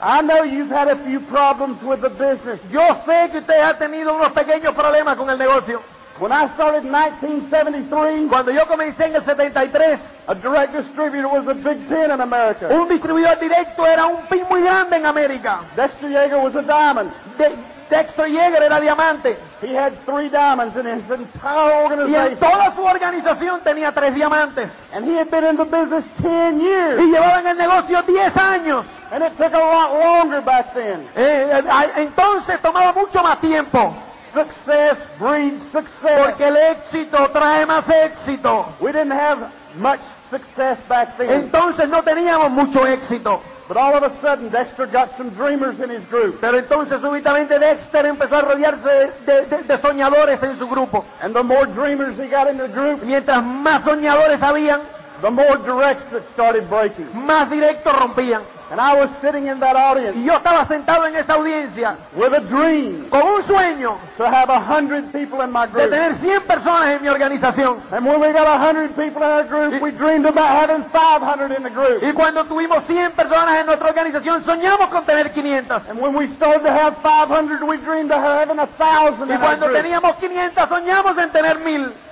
I 0.00 0.22
know 0.22 0.44
you've 0.44 0.70
had 0.70 0.88
a 0.88 0.96
few 1.04 1.18
problems 1.20 1.82
with 1.82 2.00
the 2.02 2.10
business. 2.10 2.60
Yo 2.70 2.80
sé 3.04 3.30
que 3.32 3.38
usted 3.40 3.60
ha 3.60 3.76
tenido 3.78 4.14
unos 4.14 4.28
pequeños 4.30 4.72
problemas 4.74 5.16
con 5.16 5.28
el 5.28 5.36
negocio. 5.38 5.82
When 6.20 6.32
I 6.32 6.48
started 6.54 6.84
in 6.84 6.90
1973, 6.90 8.28
Cuando 8.28 8.50
yo 8.52 8.66
comencé 8.66 9.04
en 9.06 9.16
el 9.16 9.24
73, 9.24 10.00
a 10.26 10.34
direct 10.34 10.72
distributor 10.74 11.26
was 11.30 11.46
a 11.48 11.54
big 11.54 11.88
pin 11.88 12.10
in 12.10 12.20
America. 12.20 12.66
un 12.70 12.88
distribuidor 12.88 13.38
directo 13.38 13.86
era 13.86 14.06
un 14.06 14.22
pin 14.28 14.44
muy 14.50 14.62
grande 14.62 14.96
en 14.96 15.06
América. 15.06 15.60
Dexter 15.76 16.10
Yeager 16.10 16.38
was 16.42 16.54
a 16.56 16.62
diamond. 16.62 17.10
De- 17.38 17.56
Dexter 17.90 18.26
Yeager 18.26 18.62
era 18.62 18.80
diamante. 18.80 19.36
He 19.62 19.74
had 19.74 19.92
three 20.04 20.28
diamonds 20.28 20.76
in 20.76 20.86
his 20.86 21.02
entire 21.10 21.88
Y 21.88 21.92
en 21.92 22.00
organization. 22.00 22.38
toda 22.38 22.74
su 22.74 22.82
organización 22.84 23.60
tenía 23.62 23.92
tres 23.92 24.14
diamantes. 24.14 24.70
And 24.92 25.06
he 25.06 25.16
had 25.16 25.30
been 25.30 25.44
in 25.44 25.56
the 25.56 25.64
business 25.64 26.04
10 26.22 26.60
years. 26.60 27.02
Y 27.02 27.06
llevaba 27.10 27.40
en 27.40 27.46
el 27.48 27.56
negocio 27.56 28.02
10 28.02 28.36
años. 28.36 28.84
And 29.10 29.24
it 29.24 29.36
took 29.38 29.54
a 29.54 29.58
lot 29.58 29.92
longer 29.98 30.42
back 30.42 30.74
then. 30.74 31.08
Eh, 31.16 31.50
eh, 31.50 31.90
entonces 31.96 32.60
tomaba 32.60 32.92
mucho 32.92 33.22
más 33.22 33.40
tiempo. 33.40 33.94
Success 34.34 34.98
breeds 35.18 35.62
success. 35.72 36.26
Porque 36.26 36.46
el 36.46 36.56
éxito 36.56 37.30
trae 37.30 37.64
más 37.64 37.84
éxito. 37.88 38.66
We 38.80 38.92
didn't 38.92 39.12
have 39.12 39.48
much 39.76 40.00
success 40.30 40.78
back 40.88 41.16
then. 41.16 41.30
Entonces 41.30 41.88
no 41.88 42.02
teníamos 42.02 42.50
mucho 42.50 42.86
éxito. 42.86 43.40
But 43.68 43.76
all 43.76 43.94
of 43.94 44.02
a 44.02 44.10
sudden, 44.22 44.48
Dexter 44.50 44.86
got 44.86 45.14
some 45.18 45.28
dreamers 45.30 45.78
in 45.78 45.90
his 45.90 46.02
group. 46.08 46.40
Pero 46.40 46.56
entonces 46.58 47.00
súbitamente 47.02 47.58
Dexter 47.58 48.06
empezó 48.06 48.36
a 48.36 48.40
rodearse 48.40 49.12
de, 49.26 49.42
de- 49.46 49.62
de 49.64 49.80
soñadores 49.82 50.42
en 50.42 50.58
su 50.58 50.66
grupo. 50.66 51.04
And 51.20 51.34
the 51.36 51.42
more 51.42 51.66
dreamers 51.66 52.16
he 52.18 52.28
got 52.28 52.48
in 52.50 52.56
the 52.56 52.68
group, 52.68 53.02
Mientras 53.02 53.42
más 53.44 53.82
soñadores 53.84 54.40
habían, 54.40 54.80
the 55.20 55.30
more 55.30 55.56
directs 55.58 56.04
that 56.12 56.22
started 56.34 56.68
breaking. 56.68 57.06
más 57.14 57.50
directos 57.50 57.92
rompían. 57.92 58.42
And 58.70 58.78
I 58.78 58.94
was 58.94 59.08
sitting 59.22 59.46
in 59.46 59.60
that 59.60 59.76
audience 59.76 60.14
Y 60.14 60.24
yo 60.24 60.34
estaba 60.34 60.68
sentado 60.68 61.06
en 61.06 61.16
esa 61.16 61.36
audiencia 61.36 61.96
with 62.14 62.34
a 62.34 62.40
dream 62.40 63.08
con 63.08 63.22
un 63.22 63.42
sueño 63.46 63.96
to 64.18 64.26
have 64.26 64.50
a 64.50 64.60
hundred 64.60 65.10
people 65.10 65.40
in 65.40 65.50
my 65.50 65.64
de 65.64 65.72
group. 65.72 65.90
tener 65.90 66.18
100 66.20 66.46
personas 66.46 66.96
en 66.96 67.02
mi 67.02 67.08
organización. 67.08 67.80
And 67.90 68.04
when 68.04 68.20
we 68.20 68.30
got 68.32 68.46
a 68.46 68.58
hundred 68.58 68.94
people 68.94 69.22
in 69.22 69.30
our 69.30 69.44
group, 69.44 69.80
we 69.80 69.90
dreamed 69.90 70.26
about 70.26 70.48
having 70.48 70.84
500 70.90 71.56
in 71.56 71.62
the 71.62 71.70
group. 71.70 72.02
Y 72.02 72.12
cuando 72.12 72.44
tuvimos 72.44 72.84
100 72.86 73.12
personas 73.14 73.60
en 73.60 73.66
nuestra 73.66 73.88
organización, 73.88 74.44
soñamos 74.44 74.88
con 74.88 75.04
tener 75.06 75.32
500. 75.32 75.88
And 75.88 75.98
when 75.98 76.14
we 76.14 76.28
started 76.36 76.62
to 76.64 76.70
have 76.70 76.98
500, 77.02 77.62
we 77.66 77.78
dreamed 77.78 78.12
of 78.12 78.20
having 78.22 78.58
a 78.58 78.66
thousand 78.76 79.30
Y 79.30 79.38
cuando 79.38 79.70
teníamos 79.70 80.16
500, 80.16 80.68
soñamos 80.68 81.16
en 81.16 81.30
tener 81.30 81.58
1000. 81.60 82.07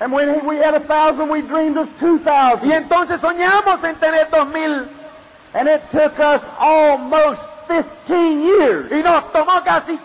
And 0.00 0.12
when 0.12 0.46
we 0.46 0.56
had 0.56 0.74
a 0.74 0.80
thousand, 0.80 1.28
we 1.28 1.42
dreamed 1.42 1.76
of 1.76 1.86
2,000. 2.00 2.66
Y 2.68 2.72
entonces 2.72 3.20
soñamos 3.20 3.84
en 3.84 3.96
tener 3.96 4.30
2000. 4.30 4.88
And 5.52 5.68
it 5.68 5.82
took 5.92 6.18
us 6.20 6.40
almost 6.58 7.40
15 7.68 8.40
years 8.42 8.90
Y 8.90 9.02
nos 9.02 9.30
tomó 9.32 9.62
casi 9.64 9.98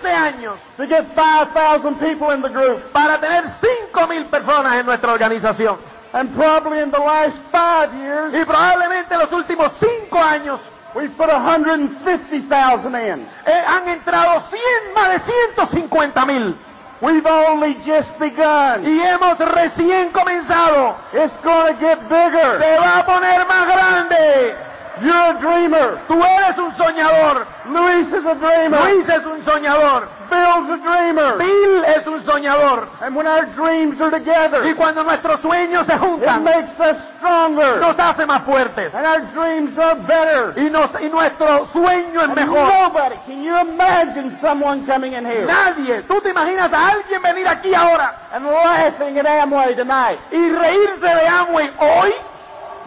15 0.00 0.08
años 0.08 0.58
to 0.76 0.86
get 0.86 1.06
5,000 1.14 1.94
people 2.00 2.30
in 2.30 2.40
the 2.42 2.48
group. 2.48 2.82
para 2.92 3.18
tener 3.20 3.44
5.000 3.92 4.28
personas 4.30 4.74
en 4.74 4.86
nuestra 4.86 5.12
organización. 5.12 5.76
And 6.14 6.34
probably 6.34 6.80
in 6.80 6.90
the 6.90 6.98
last 6.98 7.36
five 7.52 7.92
years, 7.94 8.32
Y 8.34 8.44
probablemente 8.44 9.14
en 9.14 9.20
los 9.20 9.30
últimos 9.32 9.70
5 9.78 10.18
años 10.18 10.58
we've 10.94 11.14
put 11.16 11.28
150,000 11.28 12.94
in. 12.94 13.26
eh, 13.46 13.64
han 13.66 13.88
entrado 13.88 14.42
100, 14.50 14.94
más 14.94 15.10
de 15.10 15.20
150.000. 15.20 16.54
We've 17.00 17.24
only 17.26 17.74
just 17.86 18.10
begun. 18.18 18.84
Y 18.84 19.00
hemos 19.00 19.38
recién 19.38 20.10
comenzado. 20.10 20.96
It's 21.12 21.32
going 21.44 21.72
to 21.72 21.80
get 21.80 22.00
bigger. 22.08 22.58
Se 22.60 22.76
va 22.76 22.98
a 22.98 23.06
poner 23.06 23.46
más 23.46 23.66
grande. 23.66 24.67
You're 25.02 25.36
a 25.36 25.40
dreamer. 25.40 25.98
Tú 26.08 26.14
eres 26.22 26.58
un 26.58 26.76
soñador. 26.76 27.46
Luis 27.66 28.08
is 28.08 28.26
a 28.26 28.34
dreamer. 28.34 28.80
Luis 28.82 29.08
es 29.08 29.24
un 29.26 29.44
soñador. 29.44 30.08
Bill's 30.30 30.70
a 30.70 30.76
dreamer. 30.76 31.38
Bill 31.38 31.84
es 31.84 32.06
un 32.06 32.24
soñador. 32.24 32.88
And 33.00 33.14
when 33.16 33.26
our 33.26 33.46
dreams 33.54 34.00
are 34.00 34.08
Y 34.08 34.20
together, 34.20 34.74
cuando 34.76 35.02
nuestros 35.04 35.40
sueños 35.40 35.86
se 35.86 35.94
it 35.94 36.00
juntan, 36.00 36.44
makes 36.44 36.78
us 36.80 36.96
stronger. 37.18 37.80
nos 37.80 37.98
hace 37.98 38.26
más 38.26 38.42
fuertes. 38.44 38.92
And 38.94 39.06
our 39.06 39.20
dreams 39.32 39.78
are 39.78 39.94
better. 39.94 40.52
Y, 40.60 40.68
nos, 40.70 40.90
y 41.00 41.08
nuestro 41.08 41.66
sueño 41.72 42.20
es 42.20 42.28
And 42.28 42.34
mejor. 42.34 42.68
nobody, 42.68 43.16
can 43.26 43.42
you 43.42 43.56
imagine 43.58 44.38
someone 44.40 44.84
coming 44.86 45.12
in 45.14 45.24
here 45.24 45.46
Nadie, 45.46 46.02
tú 46.02 46.20
te 46.20 46.30
imaginas 46.30 46.72
a 46.72 46.88
alguien 46.90 47.22
venir 47.22 47.46
aquí 47.48 47.74
ahora 47.74 48.14
and 48.32 48.44
laughing 48.46 49.18
at 49.18 49.26
Amway 49.26 49.74
tonight? 49.76 50.18
y 50.30 50.50
reírse 50.50 51.06
de 51.14 51.26
Amway 51.26 51.70
hoy, 51.78 52.12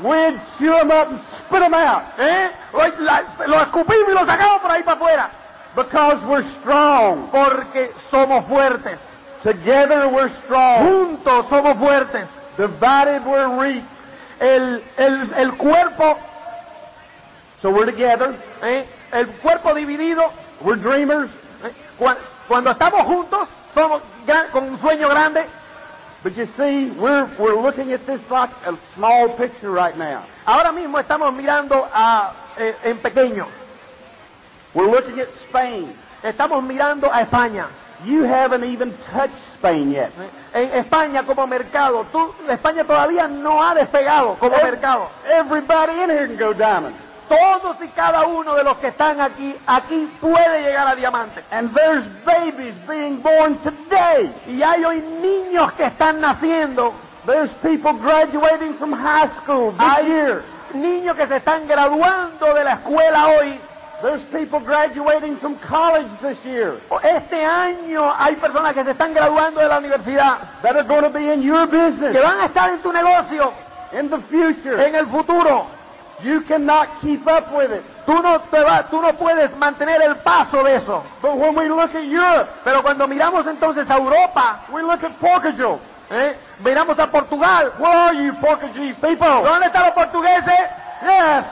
We'd 0.04 0.39
chew 0.58 0.71
them 0.71 0.89
up 0.89 1.10
and 1.10 1.19
spit 1.52 1.62
them 1.62 1.74
out 1.74 2.04
¿eh? 2.18 2.50
Lo 3.48 3.58
escupimos 3.62 4.10
y 4.10 4.14
lo 4.14 4.26
sacamos 4.26 4.60
por 4.62 4.72
ahí 4.72 4.84
para 4.84 4.98
afuera. 4.98 5.30
because 5.76 6.18
we're 6.26 6.46
strong. 6.60 7.30
Porque 7.32 7.92
somos 8.10 8.46
fuertes. 8.48 8.98
Together 9.44 10.08
we're 10.08 10.32
strong. 10.46 10.80
Juntos 10.88 11.46
somos 11.50 11.78
fuertes. 11.78 12.26
Divided 12.58 13.24
we're 13.26 13.48
weak. 13.50 13.84
El, 14.40 14.84
el, 14.98 15.34
el 15.38 15.52
cuerpo, 15.58 16.18
So 17.62 17.70
we're 17.70 17.86
together. 17.92 18.34
¿eh? 18.64 18.86
el 19.12 19.28
cuerpo 19.28 19.74
dividido, 19.76 20.32
We're 20.62 20.82
dreamers. 20.82 21.30
¿eh? 21.64 21.72
Cuan- 22.00 22.18
cuando 22.48 22.72
estamos 22.72 23.04
juntos, 23.04 23.48
somos 23.76 24.02
gran- 24.26 24.48
con 24.52 24.64
un 24.64 24.82
sueño 24.82 25.08
grande. 25.10 25.46
But 26.24 26.38
you 26.38 26.48
see, 26.56 26.92
we're, 26.92 27.30
we're 27.40 27.60
looking 27.60 27.94
at 27.94 28.06
this 28.06 28.22
like 28.30 28.52
a 28.66 28.78
small 28.96 29.30
picture 29.30 29.72
right 29.72 29.98
now. 29.98 30.26
Ahora 30.46 30.72
mismo 30.72 31.00
estamos 31.00 31.34
mirando 31.34 31.90
a, 31.92 32.34
eh, 32.58 32.76
en 32.84 32.98
pequeño. 33.00 33.48
We're 34.76 34.90
looking 34.90 35.20
at 35.20 35.30
Spain. 35.50 35.94
Estamos 36.24 36.64
mirando 36.64 37.12
a 37.12 37.22
España. 37.26 37.68
You 38.06 38.24
haven't 38.24 38.64
even 38.64 38.94
touched 39.12 39.36
Spain 39.58 39.92
yet. 39.92 40.12
En 40.54 40.70
España 40.84 41.26
como 41.26 41.48
mercado. 41.48 42.06
Tú, 42.12 42.34
España 42.48 42.84
todavía 42.84 43.28
no 43.28 43.62
ha 43.62 43.74
despegado 43.74 44.38
como 44.40 44.58
mercado. 44.58 45.10
Everybody 45.28 46.04
in 46.04 46.10
here 46.10 46.28
can 46.28 46.38
go 46.38 46.54
diamond. 46.54 46.96
Todos 47.32 47.78
y 47.82 47.88
cada 47.89 48.26
uno 48.26 48.56
de 48.56 48.63
los 48.63 48.78
que 48.78 48.88
están 48.88 49.22
aquí, 49.22 49.56
aquí 49.65 50.10
puede 50.20 50.62
llegar 50.63 50.88
a 50.88 50.96
diamante. 50.96 51.44
And 51.52 51.74
there's 51.74 52.04
babies 52.26 52.76
being 52.88 53.22
born 53.22 53.58
today. 53.60 54.34
Y 54.48 54.62
hay 54.62 54.84
hoy 54.84 55.02
niños 55.22 55.72
que 55.74 55.86
están 55.86 56.20
naciendo. 56.20 56.94
There's 57.26 57.52
people 57.62 57.94
graduating 57.94 58.74
from 58.78 58.91
high 58.94 59.30
school 59.41 59.72
this 59.72 59.80
Hay 59.88 60.06
year. 60.08 60.44
niños 60.74 61.15
que 61.15 61.28
se 61.28 61.38
están 61.38 61.67
graduando 61.67 62.54
de 62.54 62.63
la 62.63 62.74
escuela 62.74 63.28
hoy. 63.28 63.60
There's 64.02 64.22
people 64.32 64.60
graduating 64.60 65.38
from 65.38 65.56
college 65.70 66.08
this 66.24 66.36
year 66.44 66.74
Este 67.04 67.46
año 67.46 68.12
hay 68.17 68.36
personas 68.36 68.74
que 68.74 68.84
se 68.84 68.91
están 68.91 69.13
graduando 69.13 69.62
de 69.62 69.67
la 69.67 69.78
universidad. 69.78 70.39
that 70.63 70.76
are 70.76 70.84
going 70.84 71.04
to 71.04 71.10
be 71.12 71.32
in 71.32 71.44
your 71.44 71.67
Que 71.70 71.78
business 71.78 72.24
van 72.24 72.39
a 72.41 72.46
estar 72.46 72.70
en 72.72 72.80
tu 72.82 72.91
negocio 72.91 73.54
in 73.94 74.10
the 74.10 74.17
future. 74.30 74.84
en 74.88 74.96
el 74.96 75.06
futuro. 75.06 75.67
You 76.24 76.42
cannot 76.42 76.88
keep 77.02 77.26
up 77.28 77.52
with 77.54 77.72
it. 77.72 77.84
Tú 78.06 78.14
no, 78.22 78.40
te 78.42 78.64
va- 78.64 78.84
tú 78.90 79.02
no 79.02 79.14
puedes 79.14 79.56
mantener 79.58 80.02
el 80.02 80.16
paso 80.18 80.64
de 80.64 80.76
eso. 80.76 81.04
But 81.22 81.36
when 81.36 81.56
we 81.56 81.68
look 81.68 81.96
at 81.96 82.04
Europe, 82.04 82.50
Pero 82.64 82.82
cuando 82.82 83.08
miramos 83.08 83.46
entonces 83.48 83.90
a 83.90 83.98
Europa, 83.98 84.60
we 84.72 84.82
look 84.82 85.04
at 85.04 85.12
Portugal. 85.20 85.80
¿eh? 86.12 86.36
miramos 86.64 87.00
a 87.00 87.08
Portugal. 87.08 87.72
Where 87.80 87.92
are 87.94 88.14
you, 88.16 88.34
Portuguese 88.36 88.96
people? 89.02 89.44
¿Dónde 89.44 89.68
están 89.68 89.84
los 89.86 89.94
portugueses? 89.94 90.60
Yes. 91.04 91.46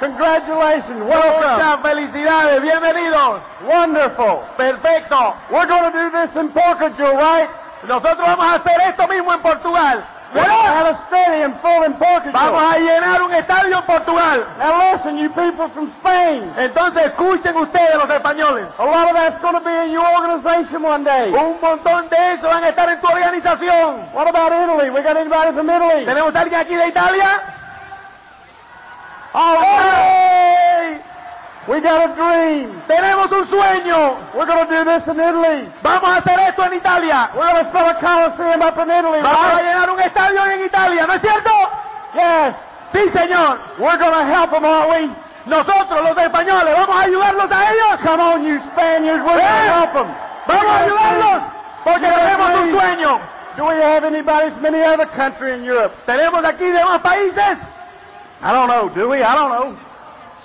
Congratulations. 0.00 1.02
Welcome. 1.02 1.54
Muchas 1.54 1.80
felicidades, 1.82 2.62
bienvenidos. 2.62 3.40
Wonderful. 3.66 4.40
Perfecto. 4.56 5.34
We're 5.50 5.66
going 5.66 5.92
to 5.92 5.98
do 5.98 6.10
this 6.10 6.36
in 6.40 6.48
Portugal, 6.50 7.16
right? 7.16 7.48
Nosotros 7.86 8.18
vamos 8.26 8.46
a 8.46 8.54
hacer 8.54 8.80
esto 8.88 9.06
mismo 9.08 9.32
en 9.34 9.40
Portugal. 9.40 10.04
We're 10.34 10.44
going 10.44 10.66
to 10.66 10.76
have 10.76 10.88
a 10.92 11.06
stadium 11.08 11.54
full 11.60 11.82
in 11.84 11.94
Portugal. 11.94 12.32
Vamos 12.32 12.62
a 12.62 12.78
llenar 12.78 13.22
un 13.22 13.32
estadio 13.32 13.78
en 13.78 13.84
Portugal. 13.84 14.46
Now 14.58 14.92
listen, 14.92 15.16
you 15.16 15.30
people 15.30 15.68
from 15.70 15.90
Spain. 16.00 16.52
Entonces 16.58 17.06
escuchen 17.06 17.56
ustedes 17.56 17.96
los 17.96 18.10
españoles. 18.10 18.68
A 18.78 18.84
lot 18.84 19.08
of 19.08 19.14
that's 19.16 19.40
going 19.40 19.54
to 19.54 19.60
be 19.60 19.74
in 19.84 19.90
your 19.90 20.04
organization 20.04 20.82
one 20.82 21.02
day. 21.02 21.32
Un 21.32 21.58
montón 21.60 22.10
de 22.10 22.34
eso 22.34 22.46
van 22.46 22.62
a 22.62 22.68
estar 22.68 22.90
en 22.90 23.00
tu 23.00 23.06
organización. 23.06 24.12
What 24.12 24.28
about 24.28 24.52
Italy? 24.52 24.90
We 24.90 25.00
got 25.02 25.16
anybody 25.16 25.52
from 25.52 25.70
Italy? 25.70 26.04
¿Tenemos 26.04 26.34
a 26.34 26.40
alguien 26.40 26.60
aquí 26.60 26.74
de 26.74 26.88
Italia? 26.88 27.40
All 29.32 29.56
right. 29.56 31.07
We 31.68 31.80
got 31.80 32.10
a 32.10 32.14
dream. 32.16 32.80
Tenemos 32.88 33.30
un 33.30 33.46
sueño. 33.48 34.16
We're 34.34 34.46
going 34.46 34.66
to 34.66 34.72
do 34.72 34.84
this 34.84 35.04
in 35.06 35.20
Italy. 35.20 35.68
Vamos 35.82 36.08
a 36.08 36.16
hacer 36.22 36.38
esto 36.48 36.62
en 36.64 36.72
Italia. 36.80 37.28
We're 37.36 37.44
going 37.52 37.64
to 37.64 37.70
fill 37.70 37.88
a 37.88 37.94
coliseum 38.00 38.62
up 38.62 38.78
in 38.78 38.88
Italy. 38.88 39.20
Vamos 39.20 39.52
a 39.52 39.60
llenar 39.62 39.90
un 39.90 40.00
estadio 40.00 40.44
en 40.46 40.64
Italia, 40.64 41.06
¿no 41.06 41.12
es 41.12 41.20
cierto? 41.20 41.50
Yes. 42.14 42.54
Sí, 42.92 43.10
señor. 43.12 43.58
We're 43.78 43.98
going 43.98 44.14
to 44.14 44.24
help 44.24 44.50
them, 44.50 44.64
aren't 44.64 44.88
we? 44.90 45.10
Nosotros, 45.44 46.00
los 46.02 46.16
españoles, 46.16 46.74
vamos 46.74 46.96
a 46.96 47.00
ayudarlos 47.02 47.50
a 47.52 47.72
ellos. 47.72 48.00
Come 48.02 48.20
on, 48.22 48.44
you 48.44 48.60
Spaniards. 48.72 49.20
We're 49.24 49.36
going 49.36 49.44
Eh. 49.44 49.66
to 49.68 49.74
help 49.74 49.92
them. 49.92 50.08
Vamos 50.46 50.72
a 50.72 50.78
ayudarlos. 50.84 51.42
Porque 51.84 52.06
tenemos 52.08 52.60
un 52.60 52.70
sueño. 52.78 53.20
Do 53.58 53.64
we 53.66 53.74
have 53.82 54.04
anybody 54.04 54.50
from 54.52 54.66
any 54.66 54.82
other 54.84 55.06
country 55.06 55.52
in 55.52 55.64
Europe? 55.64 55.92
Tenemos 56.06 56.42
aquí 56.44 56.64
demás 56.64 57.00
países. 57.02 57.58
I 58.42 58.52
don't 58.52 58.68
know. 58.68 58.88
Do 58.88 59.08
we? 59.10 59.22
I 59.22 59.34
don't 59.34 59.50
know. 59.50 59.76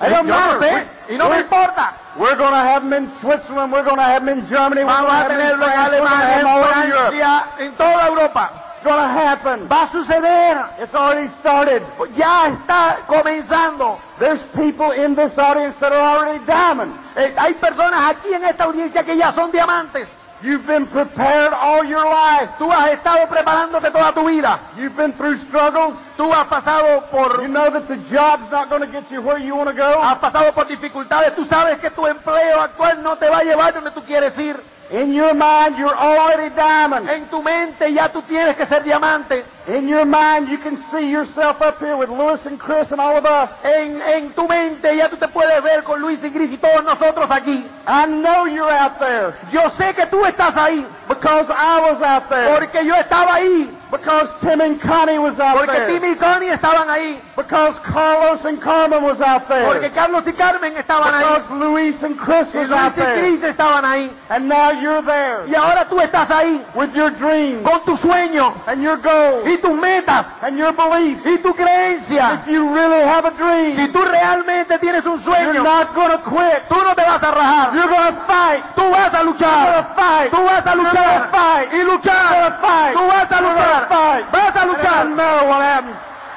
Doesn't 0.10 0.28
no 0.28 0.60
matter. 0.60 0.88
Y 1.10 1.18
no 1.18 1.26
me 1.26 1.30
We're- 1.32 1.42
importa. 1.44 1.94
We're 2.16 2.36
going 2.36 2.52
to 2.52 2.58
have 2.58 2.84
them 2.84 2.94
in 2.94 3.12
Switzerland. 3.22 3.72
We're 3.74 3.84
going 3.84 3.98
to 3.98 4.04
have 4.04 4.24
them 4.26 4.38
in 4.38 4.48
Germany. 4.48 4.84
We're 4.84 4.98
going 5.02 5.10
to 5.10 5.12
have 5.14 5.30
them 5.30 5.42
in 5.42 5.58
France. 5.58 5.92
We're 5.92 6.00
going 6.00 6.10
to 6.10 6.74
have 6.74 7.12
them 7.12 7.18
Europe. 7.18 7.60
En 7.60 7.72
toda 7.76 8.06
Europa. 8.08 8.52
It's 8.76 8.86
going 8.86 9.02
to 9.02 9.14
happen. 9.14 9.68
Va 9.68 9.84
a 9.84 9.88
suceder. 9.88 10.70
It's 10.80 10.94
already 10.94 11.30
started. 11.40 11.82
Ya 12.16 12.50
está 12.54 13.00
comenzando. 13.08 13.98
There's 14.20 14.42
people 14.56 14.92
in 14.92 15.16
this 15.16 15.36
audience 15.38 15.76
that 15.80 15.92
are 15.92 16.18
already 16.20 16.46
diamond. 16.46 16.94
Eh, 17.16 17.34
hay 17.38 17.54
personas 17.56 18.12
aquí 18.12 18.34
en 18.34 18.44
esta 18.44 18.66
audiencia 18.66 19.04
que 19.04 19.18
ya 19.18 19.34
son 19.34 19.52
diamantes. 19.52 20.08
You've 20.44 20.68
been 20.68 20.86
prepared 20.88 21.54
all 21.54 21.86
your 21.86 22.04
life. 22.04 22.50
Tú 22.58 22.70
has 22.70 22.92
estado 22.92 23.30
preparándote 23.30 23.90
toda 23.92 24.12
tu 24.12 24.28
vida. 24.28 24.60
You've 24.76 24.96
been 24.98 25.14
through 25.14 25.40
struggles. 25.48 25.96
Tú 26.18 26.30
has 26.34 26.48
pasado 26.48 27.06
por 27.10 27.42
You 27.42 27.48
know 27.48 27.72
that 27.72 27.88
the 27.88 27.96
job's 28.12 28.52
not 28.52 28.70
going 28.70 28.82
to 28.82 28.92
get 28.92 29.10
you 29.10 29.22
where 29.22 29.38
you 29.40 29.56
want 29.56 29.70
to 29.70 29.76
go. 29.76 30.02
has 30.02 30.20
pasado 30.20 30.54
por 30.54 30.68
dificultades. 30.68 31.34
Tú 31.36 31.46
sabes 31.46 31.80
que 31.80 31.90
tu 31.92 32.06
empleo 32.06 32.60
actual 32.60 33.02
no 33.02 33.16
te 33.18 33.30
va 33.30 33.38
a 33.38 33.44
llevar 33.44 33.74
donde 33.74 33.92
tú 33.92 34.02
quieres 34.04 34.38
ir. 34.38 34.60
In 34.94 35.12
your 35.12 35.34
mind, 35.34 35.76
you're 35.80 35.98
already 35.98 36.54
diamond. 36.56 37.10
En 37.10 37.26
tu 37.28 37.42
mente 37.42 37.92
ya 37.92 38.10
tú 38.10 38.22
tienes 38.22 38.56
que 38.56 38.68
ser 38.68 38.84
diamante. 38.84 39.44
In 39.68 39.88
your 39.90 40.06
mind, 40.06 40.48
you 40.50 40.60
can 40.60 40.78
see 40.92 41.10
yourself 41.10 41.60
up 41.64 41.80
here 41.80 41.98
with 41.98 42.10
Lewis 42.10 42.46
and 42.46 42.60
Chris 42.60 42.92
and 42.92 43.02
all 43.02 43.18
of 43.18 43.26
us. 43.26 43.50
En, 43.64 44.00
en 44.04 44.30
tu 44.36 44.48
mente 44.48 44.96
ya 44.96 45.10
tú 45.10 45.18
te 45.18 45.28
puedes 45.28 45.64
ver 45.64 45.84
con 45.84 46.00
Luis 46.00 46.20
y 46.24 46.30
Gris 46.30 46.52
y 46.52 46.58
todos 46.58 46.84
nosotros 46.84 47.26
aquí. 47.32 47.66
I 47.88 48.06
know 48.06 48.46
you're 48.46 48.70
out 48.72 49.00
there 49.00 49.34
Yo 49.52 49.62
sé 49.80 49.96
que 49.96 50.06
tú 50.06 50.24
estás 50.26 50.56
ahí. 50.56 50.86
because 51.08 51.48
I 51.50 51.80
was 51.92 52.00
out 52.04 52.30
there. 52.30 52.54
Porque 52.54 52.86
yo 52.86 52.94
estaba 52.94 53.34
ahí. 53.36 53.76
Because 53.94 54.28
Tim 54.42 54.60
and 54.60 54.82
Connie 54.82 55.20
was 55.20 55.38
out 55.40 55.56
Porque 55.58 55.72
there. 55.72 55.88
Timmy 55.88 56.10
y 56.10 56.16
Connie 56.16 56.50
estaban 56.50 56.90
ahí. 56.90 57.22
Because 57.38 57.76
Carlos 57.86 58.44
and 58.44 58.60
Carmen 58.60 59.04
was 59.04 59.22
out 59.22 59.48
Porque 59.48 59.82
there. 59.82 59.90
Carlos 59.94 60.24
y 60.26 60.32
Carmen 60.34 60.76
estaban 60.78 61.14
ahí. 61.14 61.24
Because 61.24 61.52
Luis 61.60 61.96
and 62.02 62.18
Chris 62.18 62.48
Y 62.54 62.58
was 62.58 62.70
Luis 62.70 62.80
out 62.82 62.98
y 62.98 63.02
there. 63.02 63.50
Estaban 63.52 63.86
ahí. 63.86 64.12
And 64.30 64.50
now 64.50 64.72
you're 64.72 65.04
there 65.04 65.46
Y 65.48 65.54
ahora 65.54 65.86
tú 65.88 66.00
estás 66.02 66.28
ahí 66.32 66.60
with 66.74 66.92
your 66.96 67.12
dreams 67.12 67.62
con 67.64 67.84
tu 67.86 67.96
sueño 67.98 68.54
and 68.66 68.82
your 68.82 68.98
goals 68.98 69.48
y 69.48 69.58
tus 69.58 69.72
metas 69.74 70.26
and 70.42 70.58
your 70.58 70.74
beliefs. 70.74 71.22
y 71.26 71.38
tu 71.38 71.54
creencia. 71.54 72.42
If 72.42 72.48
you 72.52 72.74
really 72.74 73.02
have 73.02 73.26
a 73.26 73.32
Si 73.32 73.38
dream, 73.38 73.92
tú 73.94 74.02
realmente 74.02 74.80
tienes 74.80 75.06
un 75.06 75.22
you're 75.22 75.36
sueño, 75.36 75.64
not 75.64 75.94
going 75.94 76.10
to 76.10 76.18
quit. 76.24 76.64
tú 76.68 76.76
no 76.84 76.96
te 76.96 77.04
vas 77.04 77.22
a 77.22 77.32
rajar. 77.32 77.74
You're 77.76 77.88
to 77.88 78.26
fight. 78.28 78.64
Tú 78.76 78.90
vas 78.90 79.14
a 79.14 79.18
You're 79.22 79.34
luchar. 79.34 79.66
gonna 79.66 79.96
fight. 79.96 80.32
Tú 80.32 80.44
vas 80.44 80.66
a 80.66 80.74
You're 80.74 80.84
luchar. 80.84 80.94
gonna 80.94 81.28
fight. 81.32 81.74
Y 81.74 81.78
You're 81.78 81.86
luchar. 81.92 82.34
gonna 82.34 82.58
fight. 82.62 82.94
Tú 82.98 83.04
vas 83.08 83.32
a 83.32 83.40
You're 83.40 83.54
luchar. 83.90 84.22
gonna. 84.22 84.32
Vas 84.32 84.56
a 84.56 84.66
luchar. 84.68 85.08
matter 85.16 85.48
what 85.48 85.62
happens. 85.62 85.96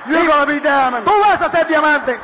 You're 0.08 0.26
going 0.26 0.46
to 0.46 0.54
be 0.54 0.60
diamond. 0.60 1.04
Tú 1.06 1.12
vas 1.20 1.40
a 1.40 1.50
ser 1.50 1.64
diamante. 1.66 2.16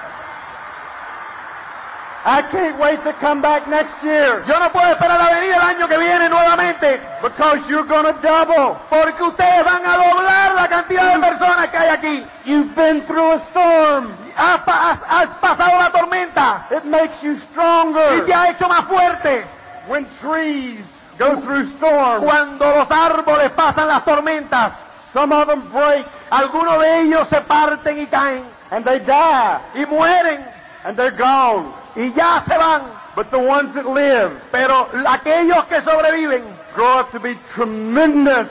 I 2.24 2.40
can't 2.52 2.78
wait 2.78 3.02
to 3.02 3.12
come 3.14 3.42
back 3.42 3.66
next 3.66 3.94
year 4.04 4.44
Yo 4.46 4.56
no 4.60 4.70
puedo 4.70 4.92
esperar 4.92 5.20
a 5.20 5.34
venir 5.40 5.54
el 5.54 5.60
año 5.60 5.88
que 5.88 5.98
viene 5.98 6.28
nuevamente, 6.28 7.00
because 7.20 7.58
you're 7.68 7.82
to 8.06 8.12
double. 8.22 8.76
porque 8.88 9.20
ustedes 9.24 9.64
van 9.64 9.84
a 9.84 9.96
doblar 9.96 10.54
la 10.54 10.68
cantidad 10.68 11.14
de 11.14 11.18
personas 11.18 11.66
que 11.70 11.76
hay 11.78 11.88
aquí. 11.88 12.26
You've 12.44 12.72
been 12.76 13.02
through 13.06 13.32
a 13.32 13.40
storm. 13.50 14.12
Has, 14.36 14.60
has- 14.64 15.00
has 15.08 15.26
pasado 15.40 15.76
la 15.78 15.90
tormenta 15.90 16.64
It 16.70 16.84
makes 16.84 17.20
you 17.22 17.32
y 17.32 17.40
stronger. 17.50 18.24
te 18.24 18.32
ha 18.32 18.50
hecho 18.50 18.68
más 18.68 18.82
fuerte. 18.84 19.44
When 19.88 20.06
trees 20.20 20.78
go 21.18 21.40
through 21.40 21.66
storms, 21.78 22.22
Cuando 22.24 22.70
los 22.70 22.88
árboles 22.88 23.50
pasan 23.50 23.88
las 23.88 24.04
tormentas, 24.04 24.70
some 25.12 25.32
of 25.32 25.48
them 25.48 25.70
break. 25.70 26.06
Algunos 26.30 26.80
de 26.80 27.02
ellos 27.02 27.28
se 27.28 27.40
parten 27.42 28.00
y 28.00 28.06
caen. 28.06 28.44
And 28.70 28.84
they 28.84 28.98
die 29.00 29.60
y 29.74 29.86
mueren. 29.86 30.44
And 30.84 30.96
they're 30.96 31.10
gone. 31.10 31.72
y 31.96 32.12
ya 32.14 32.42
se 32.48 32.56
van. 32.56 32.82
But 33.14 33.30
the 33.30 33.38
ones 33.38 33.74
that 33.74 33.86
live 33.86 34.32
Pero 34.50 34.88
aquellos 35.06 35.64
que 35.66 35.82
sobreviven 35.82 36.42
grow 36.74 37.00
up 37.00 37.12
to 37.12 37.20
be 37.20 37.36
tremendous, 37.54 38.48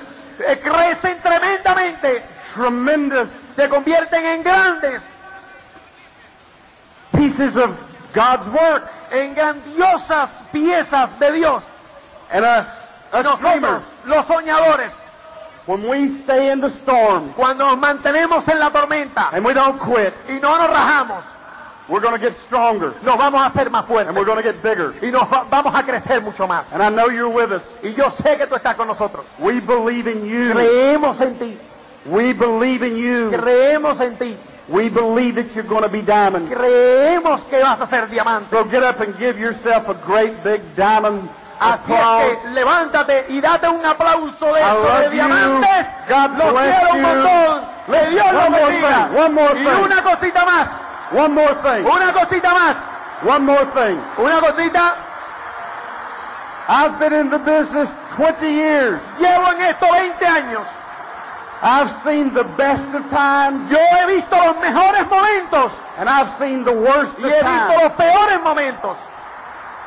eh, 0.47 0.55
crecen 0.57 1.19
tremendamente, 1.21 2.21
tremendous. 2.53 3.27
Se 3.55 3.67
convierten 3.67 4.25
en 4.25 4.43
grandes, 4.43 5.01
pieces 7.11 7.55
of 7.55 7.71
God's 8.13 8.47
work. 8.49 8.87
en 9.11 9.35
grandiosas 9.35 10.29
piezas 10.51 11.19
de 11.19 11.31
Dios. 11.33 11.63
And 12.31 12.45
us, 12.45 12.67
us 13.13 13.23
Nosotros, 13.23 13.83
los 14.05 14.25
soñadores, 14.25 14.91
when 15.67 15.87
we 15.87 16.23
stay 16.23 16.51
in 16.51 16.59
the 16.61 16.71
storm 16.83 17.33
cuando 17.33 17.65
nos 17.65 17.77
mantenemos 17.77 18.47
en 18.47 18.59
la 18.59 18.71
tormenta 18.71 19.29
and 19.33 19.45
we 19.45 19.53
don't 19.53 19.79
quit, 19.79 20.13
y 20.27 20.39
no 20.41 20.57
nos 20.57 20.67
rajamos, 20.69 21.23
we're 21.89 21.99
going 22.01 22.13
to 22.13 22.19
get 22.19 22.35
stronger 22.47 22.93
nos 23.03 23.17
vamos 23.17 23.41
a 23.41 23.47
hacer 23.47 23.69
más 23.69 23.85
and 23.89 24.15
we're 24.15 24.25
going 24.25 24.37
to 24.37 24.43
get 24.43 24.61
bigger. 24.63 24.93
y 25.01 25.11
nos 25.11 25.23
va- 25.23 25.45
vamos 25.49 25.73
a 25.75 25.83
crecer 25.83 26.21
mucho 26.21 26.47
más. 26.47 26.65
And 26.71 26.81
I 26.81 26.89
know 26.89 27.09
you're 27.09 27.27
with 27.29 27.51
us. 27.51 27.61
Y 27.83 27.93
yo 27.93 28.11
sé 28.23 28.37
que 28.37 28.47
tú 28.47 28.55
estás 28.55 28.75
con 28.75 28.87
nosotros. 28.87 29.25
We 29.39 29.59
believe 29.59 30.07
in 30.07 30.25
you. 30.25 30.51
Creemos 30.53 31.19
en 31.21 31.37
ti, 31.37 31.57
We 32.05 32.33
believe 32.33 32.81
in 32.87 32.95
you. 32.97 33.29
creemos 33.31 33.99
en 34.01 34.15
ti, 34.17 34.37
We 34.69 34.89
believe 34.89 35.35
that 35.35 35.53
you're 35.53 35.67
going 35.67 35.83
to 35.83 35.89
be 35.89 36.01
diamond. 36.01 36.49
creemos 36.49 37.41
que 37.49 37.59
vas 37.59 37.81
a 37.81 37.87
ser 37.87 38.07
diamante. 38.09 38.49
So 38.51 38.63
get 38.65 38.83
up 38.83 39.01
and 39.01 39.15
give 39.19 39.37
yourself 39.37 39.87
a 39.89 39.93
great 39.93 40.41
big 40.43 40.61
diamond 40.77 41.29
Así 41.61 41.93
es 41.93 42.37
que 42.39 42.49
levántate 42.49 43.25
y 43.29 43.39
date 43.39 43.69
un 43.69 43.85
aplauso 43.85 44.45
de 44.53 44.61
esto 44.61 44.99
de 44.99 45.09
diamantes. 45.09 45.85
Los 46.09 46.53
quiero 46.53 46.93
un 46.93 47.01
montón. 47.01 47.61
Que 47.85 48.05
Dios 48.07 48.25
One 48.27 48.49
more 48.49 49.53
bendiga. 49.53 49.79
y 49.79 49.81
una 49.83 50.03
cosita 50.03 50.45
más, 50.45 50.67
One 51.13 51.29
more 51.29 51.55
thing. 51.61 51.85
una 51.85 52.13
cosita 52.13 52.53
más, 52.53 52.75
One 53.23 53.45
more 53.45 53.65
thing. 53.75 53.99
una 54.17 54.39
cosita. 54.39 54.95
I've 56.67 56.99
been 56.99 57.13
in 57.13 57.29
the 57.29 57.37
business 57.39 57.89
20 58.15 58.47
years. 58.53 58.99
Llevo 59.19 59.51
en 59.51 59.61
esto 59.61 59.85
20 59.85 60.25
años. 60.25 60.63
I've 61.63 61.91
seen 62.03 62.33
the 62.33 62.43
best 62.57 62.81
of 62.95 63.03
times 63.11 63.69
Yo 63.69 63.77
he 63.77 64.15
visto 64.15 64.35
los 64.35 64.57
mejores 64.57 65.05
momentos 65.07 65.71
and 65.99 66.09
I've 66.09 66.31
seen 66.39 66.63
the 66.65 66.71
worst 66.73 67.19
y 67.19 67.23
of 67.25 67.29
he 67.29 67.43
visto 67.43 67.43
times. 67.43 67.83
los 67.83 67.91
peores 67.93 68.41
momentos. 68.43 68.97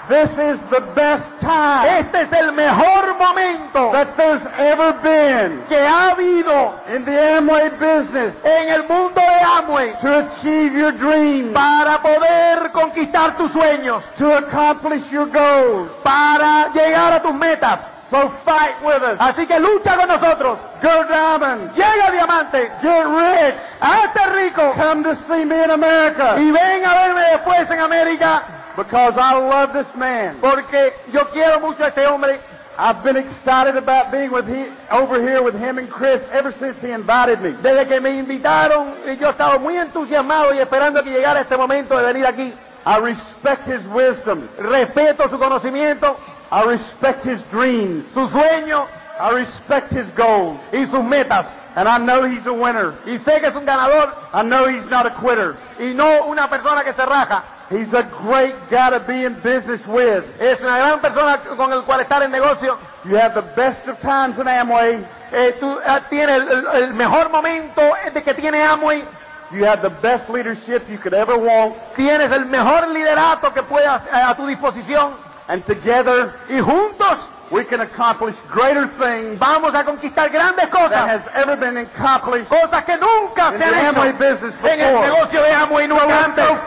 This 0.09 0.29
is 0.33 0.61
the 0.71 0.81
best 0.95 1.25
time 1.41 1.87
Este 2.01 2.23
es 2.23 2.33
el 2.33 2.53
mejor 2.53 3.17
momento 3.19 3.91
that 3.93 4.15
there's 4.19 4.43
ever 4.59 4.93
been 5.03 5.65
que 5.67 5.79
ha 5.79 6.11
habido 6.11 6.75
in 6.95 7.05
the 7.07 7.39
Amway 7.39 7.71
business 7.79 8.35
en 8.45 8.69
el 8.69 8.83
mundo 8.87 9.15
de 9.21 9.45
Amway 9.45 9.93
to 10.03 10.27
achieve 10.29 10.75
your 10.77 10.93
dreams, 10.93 11.55
para 11.55 12.03
poder 12.03 12.71
conquistar 12.73 13.39
tus 13.39 13.51
sueños, 13.53 14.03
to 14.19 14.31
accomplish 14.37 15.03
your 15.11 15.27
goals. 15.27 15.91
para 16.03 16.71
llegar 16.75 17.15
a 17.15 17.23
tus 17.23 17.35
metas. 17.35 17.79
So 18.11 18.31
fight 18.45 18.77
with 18.85 19.03
us. 19.03 19.17
Así 19.19 19.47
que 19.47 19.59
lucha 19.59 19.97
con 19.97 20.07
nosotros. 20.07 20.59
Go 20.83 21.05
diamond. 21.09 21.73
Llega 21.75 22.11
diamante, 22.13 22.71
Get 22.83 23.07
rich. 23.07 23.55
hazte 23.81 24.27
rico 24.35 24.73
Come 24.77 25.03
to 25.03 25.17
see 25.27 25.45
me 25.47 25.65
in 25.65 25.71
America 25.71 26.35
y 26.39 26.51
ven 26.51 26.85
a 26.85 26.95
verme 26.95 27.23
después 27.33 27.71
en 27.71 27.81
América 27.81 28.43
because 28.77 29.15
I 29.17 29.39
love 29.39 29.73
this 29.73 29.95
man. 29.97 30.37
porque 30.41 30.93
yo 31.13 31.25
quiero 31.33 31.61
mucho 31.61 31.83
a 31.85 31.89
este 31.89 32.07
hombre. 32.07 32.41
I've 32.77 33.05
been 33.05 33.17
excited 33.17 33.77
about 33.77 34.11
being 34.11 34.33
with 34.33 34.49
he, 34.49 34.67
over 34.91 35.23
here 35.23 35.41
with 35.43 35.55
him 35.55 35.79
and 35.79 35.89
Chris 35.89 36.21
ever 36.33 36.53
since 36.59 36.77
he 36.81 36.91
invited 36.91 37.41
me. 37.41 37.53
Desde 37.63 37.87
que 37.87 38.01
me 38.01 38.11
invitaron, 38.19 38.95
yo 39.21 39.31
estaba 39.31 39.59
muy 39.61 39.77
entusiasmado 39.77 40.53
y 40.55 40.59
esperando 40.59 41.03
que 41.05 41.11
llegara 41.11 41.41
este 41.43 41.57
momento 41.57 41.97
de 41.97 42.03
venir 42.03 42.27
aquí. 42.27 42.53
I 42.85 42.99
respect 42.99 43.69
his 43.69 43.87
wisdom. 43.87 44.49
Respeto 44.59 45.31
su 45.31 45.39
conocimiento, 45.39 46.17
I 46.51 46.65
respect 46.65 47.25
his 47.25 47.39
dreams. 47.53 48.05
su 48.13 48.29
sueño 48.29 48.87
I 49.21 49.31
respect 49.31 49.93
his 49.93 50.13
goals. 50.17 50.59
y 50.73 50.85
sus 50.87 51.05
metas. 51.05 51.47
And 51.77 51.89
I 51.89 51.99
know 51.99 52.25
he's 52.25 52.45
a 52.47 52.53
winner. 52.53 52.95
Y 53.07 53.19
sé 53.21 53.41
que 53.41 53.47
es 53.47 53.55
un 53.55 53.65
ganador 53.65 54.13
I 54.33 54.43
know 54.43 54.67
he's 54.67 54.85
not 54.91 55.07
a 55.07 55.15
quitter. 55.15 55.55
y 55.79 55.95
no 55.95 56.25
una 56.25 56.51
persona 56.51 56.83
que 56.83 56.93
se 56.93 57.07
raja. 57.07 57.45
He's 57.71 57.93
a 57.95 58.03
great 58.27 58.55
guy 58.71 58.91
to 58.91 59.01
be 59.01 59.25
in 59.25 59.35
business 59.43 59.81
with. 59.87 60.25
Es 60.39 60.61
una 60.61 60.79
gran 60.79 61.01
persona 61.01 61.39
con 61.57 61.73
el 61.73 61.83
cual 61.85 62.01
estar 62.01 62.23
en 62.23 62.31
negocio. 62.31 62.79
You 63.05 63.17
have 63.17 63.35
the 63.35 63.43
best 63.57 63.87
of 63.89 63.99
times 64.01 64.39
in 64.39 64.47
Amway. 64.47 65.03
Eh, 65.33 65.57
tú 65.59 65.79
eh, 65.81 66.01
tienes 66.11 66.43
el, 66.43 66.49
el- 66.49 66.67
el 66.85 66.95
mejor 66.95 67.31
momento 67.31 67.81
de 68.13 68.23
que 68.23 68.35
tiene 68.35 68.63
Amway. 68.63 69.03
You 69.51 69.65
have 69.67 69.83
the 69.83 69.91
best 70.03 70.29
leadership 70.29 70.83
you 70.89 70.99
could 70.99 71.15
ever 71.15 71.37
want. 71.39 71.75
Tienes 71.97 72.31
el 72.33 72.45
mejor 72.47 72.89
liderato 72.89 73.53
que 73.55 73.63
puedas 73.63 74.03
eh, 74.07 74.11
a 74.13 74.35
tu 74.37 74.47
disposición. 74.47 75.15
And 75.49 75.65
together, 75.65 76.33
Y 76.49 76.61
juntos 76.61 77.19
we 77.51 77.65
can 77.65 77.81
accomplish 77.81 78.37
greater 78.51 78.87
things 78.99 79.39
vamos 79.39 79.75
a 79.75 79.85
conquistar 79.85 80.29
grandes 80.31 80.69
that 80.71 80.73
cosas. 80.73 81.07
has 81.09 81.23
ever 81.35 81.57
been 81.57 81.77
accomplished 81.77 82.49
Cosas 82.49 82.85
que 82.85 82.97
nunca 82.97 83.53
in 83.55 83.61
se 83.61 83.65
han 83.65 83.95
hecho 83.95 84.19
business 84.19 84.55
en 84.65 84.81
el 84.81 85.01
negocio 85.01 85.43
de 85.43 85.53
Amway 85.53 85.89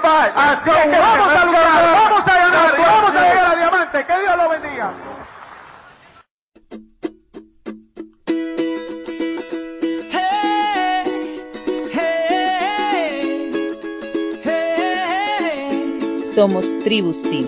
fight. 0.02 0.34
Así 0.36 0.70
que 0.70 1.00
vamos 1.00 1.28
a 1.28 1.46
luchar, 1.46 1.86
vamos 1.94 2.22
a 2.22 2.36
ganar, 2.36 2.78
vamos 2.78 3.10
a 3.10 3.14
llegar 3.14 3.46
a 3.46 3.56
diamante. 3.56 4.06
Que 4.06 4.20
Dios 4.20 4.38
lo 4.38 4.50
bendiga. 4.50 4.92
Somos 16.34 16.78
Tribus 16.84 17.24
Team. 17.24 17.48